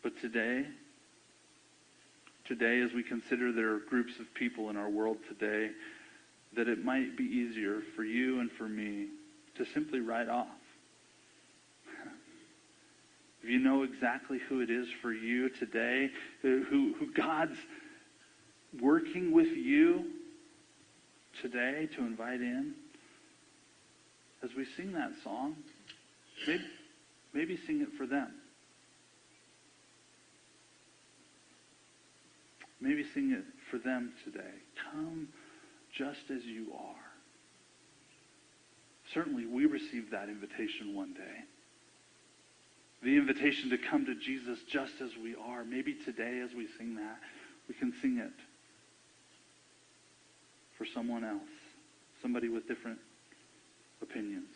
But 0.04 0.19
today, 0.21 0.67
today, 2.45 2.82
as 2.82 2.93
we 2.93 3.02
consider 3.02 3.52
there 3.52 3.73
are 3.73 3.80
groups 3.80 4.19
of 4.19 4.32
people 4.36 4.69
in 4.69 4.78
our 4.78 4.89
world 4.89 5.17
today, 5.28 5.71
that 6.56 6.67
it 6.67 6.86
might 6.86 7.17
be 7.17 7.23
easier 7.23 7.82
for 7.95 8.04
you 8.04 8.41
and 8.41 8.52
for 8.52 8.67
me 8.67 9.08
to 9.58 9.65
simply 9.73 10.02
write 10.02 10.30
off. 10.30 10.47
If 13.43 13.49
you 13.49 13.60
know 13.60 13.84
exactly 13.84 14.39
who 14.47 14.62
it 14.62 14.69
is 14.69 14.88
for 15.01 15.12
you 15.12 15.49
today, 15.49 16.10
who, 16.41 16.63
who 16.97 17.13
God's 17.13 17.58
working 18.82 19.34
with 19.34 19.49
you 19.49 20.06
today 21.41 21.89
to 21.97 22.06
invite 22.06 22.39
in, 22.39 22.73
as 24.43 24.49
we 24.56 24.65
sing 24.77 24.93
that 24.93 25.12
song, 25.25 25.58
maybe, 26.47 26.63
maybe 27.34 27.60
sing 27.67 27.82
it 27.82 27.89
for 27.97 28.08
them. 28.08 28.32
Maybe 32.79 33.03
sing 33.13 33.32
it 33.32 33.43
for 33.69 33.77
them 33.77 34.13
today. 34.23 34.53
Come 34.91 35.27
just 35.97 36.32
as 36.34 36.43
you 36.45 36.67
are. 36.73 36.95
Certainly, 39.13 39.47
we 39.47 39.65
received 39.65 40.12
that 40.12 40.29
invitation 40.29 40.95
one 40.95 41.13
day. 41.13 41.43
The 43.03 43.17
invitation 43.17 43.69
to 43.71 43.77
come 43.77 44.05
to 44.05 44.15
Jesus 44.15 44.59
just 44.71 44.93
as 45.03 45.09
we 45.21 45.35
are. 45.35 45.65
Maybe 45.65 45.95
today, 46.05 46.41
as 46.43 46.51
we 46.55 46.67
sing 46.77 46.95
that, 46.95 47.19
we 47.67 47.75
can 47.75 47.93
sing 48.01 48.17
it 48.17 48.31
for 50.77 50.85
someone 50.93 51.25
else, 51.25 51.41
somebody 52.21 52.47
with 52.47 52.65
different 52.67 52.99
opinions, 54.01 54.49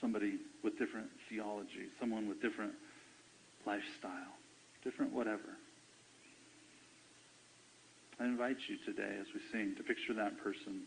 somebody 0.00 0.38
with 0.64 0.78
different 0.78 1.08
theology, 1.28 1.88
someone 2.00 2.26
with 2.26 2.40
different 2.40 2.72
lifestyle, 3.66 4.32
different 4.82 5.12
whatever. 5.12 5.56
I 8.18 8.24
invite 8.24 8.56
you 8.66 8.78
today 8.84 9.16
as 9.20 9.26
we 9.34 9.40
sing 9.52 9.74
to 9.76 9.82
picture 9.82 10.14
that 10.14 10.42
person 10.42 10.82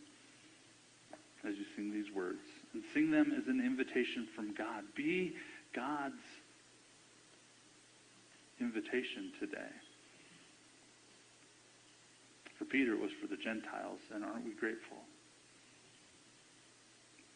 as 1.44 1.56
you 1.56 1.66
sing 1.76 1.92
these 1.92 2.12
words 2.14 2.42
and 2.74 2.84
sing 2.94 3.12
them 3.12 3.34
as 3.38 3.48
an 3.48 3.64
invitation 3.64 4.28
from 4.36 4.54
God. 4.54 4.84
Be 4.96 5.34
God's 5.76 6.22
invitation 8.60 9.32
today. 9.40 9.74
For 12.60 12.66
Peter, 12.66 12.94
it 12.94 13.00
was 13.00 13.12
for 13.22 13.28
the 13.28 13.42
Gentiles, 13.42 14.00
and 14.14 14.24
aren't 14.24 14.46
we 14.46 14.54
grateful? 14.54 14.98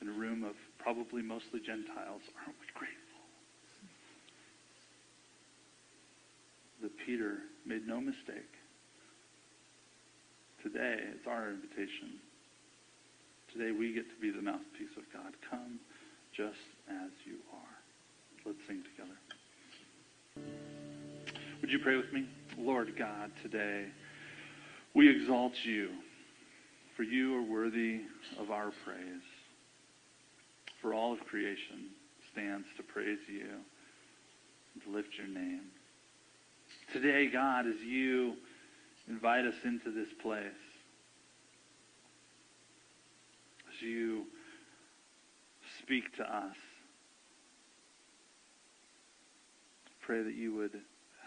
In 0.02 0.10
a 0.10 0.12
room 0.12 0.44
of 0.44 0.54
probably 0.78 1.22
mostly 1.22 1.60
Gentiles, 1.66 2.22
aren't 2.38 2.60
we 2.60 2.68
grateful? 2.74 3.24
That 6.84 6.92
Peter 7.06 7.40
made 7.66 7.88
no 7.88 8.00
mistake 8.00 8.54
Today, 10.66 10.98
it's 11.14 11.28
our 11.28 11.52
invitation. 11.52 12.18
Today, 13.54 13.70
we 13.70 13.94
get 13.94 14.10
to 14.10 14.20
be 14.20 14.32
the 14.32 14.42
mouthpiece 14.42 14.98
of 14.98 15.04
God. 15.14 15.32
Come 15.48 15.78
just 16.36 16.58
as 16.90 17.12
you 17.24 17.38
are. 17.54 17.75
Let's 18.46 18.60
sing 18.68 18.84
together. 18.92 19.18
Would 21.62 21.72
you 21.72 21.80
pray 21.80 21.96
with 21.96 22.14
me? 22.14 22.28
Lord 22.60 22.96
God, 22.96 23.32
today 23.42 23.88
we 24.94 25.10
exalt 25.10 25.54
you, 25.64 25.90
for 26.96 27.02
you 27.02 27.36
are 27.38 27.42
worthy 27.42 28.02
of 28.40 28.52
our 28.52 28.72
praise. 28.86 29.24
For 30.80 30.94
all 30.94 31.12
of 31.12 31.26
creation 31.26 31.88
stands 32.32 32.68
to 32.78 32.84
praise 32.84 33.18
you 33.28 33.48
and 34.76 34.84
to 34.84 34.92
lift 34.92 35.18
your 35.18 35.28
name. 35.28 35.64
Today, 36.94 37.28
God, 37.28 37.66
as 37.66 37.82
you 37.84 38.36
invite 39.08 39.46
us 39.46 39.56
into 39.64 39.92
this 39.92 40.10
place, 40.22 40.44
as 43.74 43.82
you 43.82 44.26
speak 45.82 46.16
to 46.18 46.24
us, 46.24 46.56
pray 50.06 50.22
that 50.22 50.36
you 50.36 50.54
would 50.56 50.80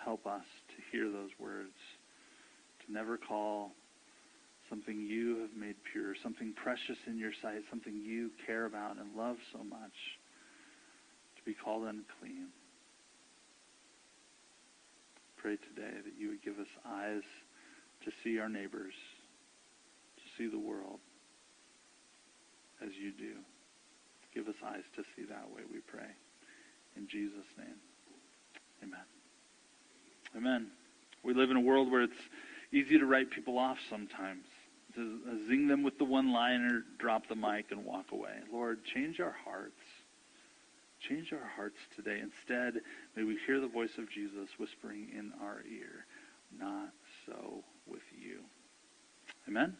help 0.05 0.27
us 0.27 0.45
to 0.69 0.77
hear 0.93 1.11
those 1.11 1.31
words, 1.39 1.75
to 2.87 2.93
never 2.93 3.19
call 3.19 3.73
something 4.71 5.01
you 5.01 5.41
have 5.41 5.57
made 5.59 5.75
pure, 5.93 6.15
something 6.23 6.53
precious 6.63 6.97
in 7.07 7.19
your 7.19 7.33
sight, 7.43 7.63
something 7.71 7.95
you 8.05 8.31
care 8.47 8.67
about 8.67 8.97
and 8.97 9.17
love 9.17 9.37
so 9.53 9.59
much, 9.65 9.97
to 11.37 11.43
be 11.45 11.55
called 11.55 11.83
unclean. 11.83 12.49
Pray 15.39 15.57
today 15.57 15.97
that 16.05 16.15
you 16.19 16.29
would 16.29 16.43
give 16.45 16.59
us 16.59 16.71
eyes 16.87 17.23
to 18.05 18.11
see 18.23 18.39
our 18.39 18.49
neighbors, 18.49 18.95
to 20.17 20.23
see 20.37 20.49
the 20.49 20.59
world 20.59 21.01
as 22.83 22.91
you 23.01 23.11
do. 23.11 23.35
Give 24.35 24.47
us 24.47 24.55
eyes 24.65 24.87
to 24.97 25.03
see 25.17 25.25
that 25.29 25.51
way, 25.51 25.63
we 25.73 25.81
pray. 25.81 26.11
In 26.97 27.09
Jesus' 27.09 27.49
name, 27.57 27.79
amen. 28.83 29.01
Amen. 30.37 30.67
We 31.23 31.35
live 31.35 31.51
in 31.51 31.57
a 31.57 31.61
world 31.61 31.91
where 31.91 32.03
it's 32.03 32.21
easy 32.73 32.99
to 32.99 33.07
write 33.07 33.31
people 33.31 33.59
off 33.59 33.79
sometimes, 33.89 34.45
to 34.95 35.21
zing 35.49 35.69
them 35.69 35.83
with 35.83 35.99
the 35.99 36.05
one 36.05 36.33
liner, 36.33 36.83
drop 36.99 37.29
the 37.29 37.35
mic, 37.35 37.67
and 37.71 37.85
walk 37.85 38.07
away. 38.13 38.35
Lord, 38.53 38.85
change 38.85 39.21
our 39.21 39.35
hearts. 39.45 39.81
Change 41.01 41.33
our 41.33 41.49
hearts 41.57 41.79
today. 41.95 42.21
Instead, 42.21 42.83
may 43.17 43.23
we 43.23 43.39
hear 43.47 43.61
the 43.61 43.69
voice 43.69 43.97
of 43.99 44.11
Jesus 44.11 44.49
whispering 44.59 45.09
in 45.17 45.33
our 45.41 45.63
ear, 45.71 46.07
Not 46.59 46.93
so 47.27 47.63
with 47.87 48.03
you. 48.21 48.41
Amen? 49.47 49.77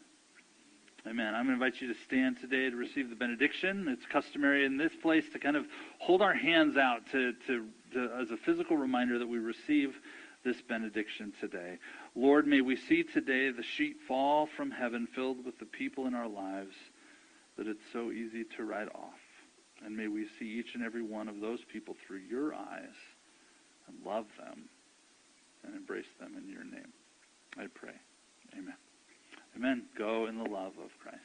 Amen. 1.09 1.33
I'm 1.33 1.47
going 1.47 1.57
to 1.57 1.65
invite 1.65 1.81
you 1.81 1.91
to 1.91 1.99
stand 2.05 2.39
today 2.39 2.69
to 2.69 2.75
receive 2.75 3.09
the 3.09 3.15
benediction. 3.15 3.87
It's 3.87 4.05
customary 4.05 4.63
in 4.63 4.77
this 4.77 4.91
place 5.01 5.23
to 5.33 5.39
kind 5.39 5.55
of 5.55 5.65
hold 5.97 6.21
our 6.21 6.35
hands 6.35 6.77
out 6.77 7.01
to, 7.13 7.33
to, 7.47 7.65
to 7.93 8.11
as 8.21 8.29
a 8.29 8.37
physical 8.37 8.77
reminder 8.77 9.17
that 9.17 9.27
we 9.27 9.39
receive 9.39 9.95
this 10.43 10.61
benediction 10.61 11.33
today. 11.39 11.79
Lord, 12.13 12.45
may 12.45 12.61
we 12.61 12.75
see 12.75 13.01
today 13.01 13.49
the 13.49 13.63
sheet 13.63 13.97
fall 14.07 14.47
from 14.55 14.69
heaven 14.69 15.07
filled 15.07 15.43
with 15.43 15.57
the 15.57 15.65
people 15.65 16.05
in 16.05 16.13
our 16.13 16.27
lives 16.27 16.75
that 17.57 17.65
it's 17.65 17.81
so 17.91 18.11
easy 18.11 18.43
to 18.57 18.63
write 18.63 18.89
off. 18.89 19.19
And 19.83 19.97
may 19.97 20.09
we 20.09 20.27
see 20.37 20.45
each 20.45 20.75
and 20.75 20.83
every 20.83 21.01
one 21.01 21.27
of 21.27 21.39
those 21.39 21.61
people 21.73 21.95
through 22.05 22.21
your 22.29 22.53
eyes 22.53 22.95
and 23.87 23.97
love 24.05 24.27
them 24.37 24.65
and 25.65 25.75
embrace 25.75 26.05
them 26.19 26.33
in 26.37 26.47
your 26.47 26.63
name. 26.63 26.93
I 27.57 27.65
pray. 27.73 27.95
Amen. 28.53 28.75
Amen. 29.59 29.83
Go 29.97 30.27
in 30.27 30.37
the 30.37 30.49
love 30.49 30.71
of 30.81 30.89
Christ. 30.99 31.19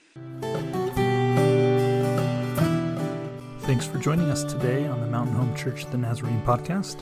Thanks 3.60 3.86
for 3.86 3.98
joining 3.98 4.28
us 4.28 4.42
today 4.42 4.88
on 4.88 5.00
the 5.00 5.06
Mountain 5.06 5.36
Home 5.36 5.54
Church 5.54 5.86
the 5.86 5.96
Nazarene 5.96 6.42
podcast. 6.42 6.96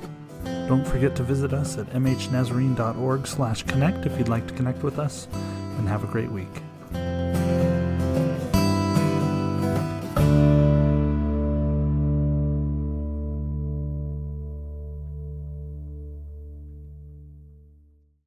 Don't 0.69 0.87
forget 0.87 1.17
to 1.17 1.23
visit 1.23 1.55
us 1.55 1.79
at 1.79 1.87
mhnazarene.org 1.87 3.27
slash 3.27 3.63
connect 3.63 4.05
if 4.05 4.19
you'd 4.19 4.29
like 4.29 4.47
to 4.47 4.53
connect 4.53 4.83
with 4.83 4.99
us, 4.99 5.27
and 5.79 5.89
have 5.89 6.05
a 6.05 6.07
great 6.07 6.31
week. 6.31 6.63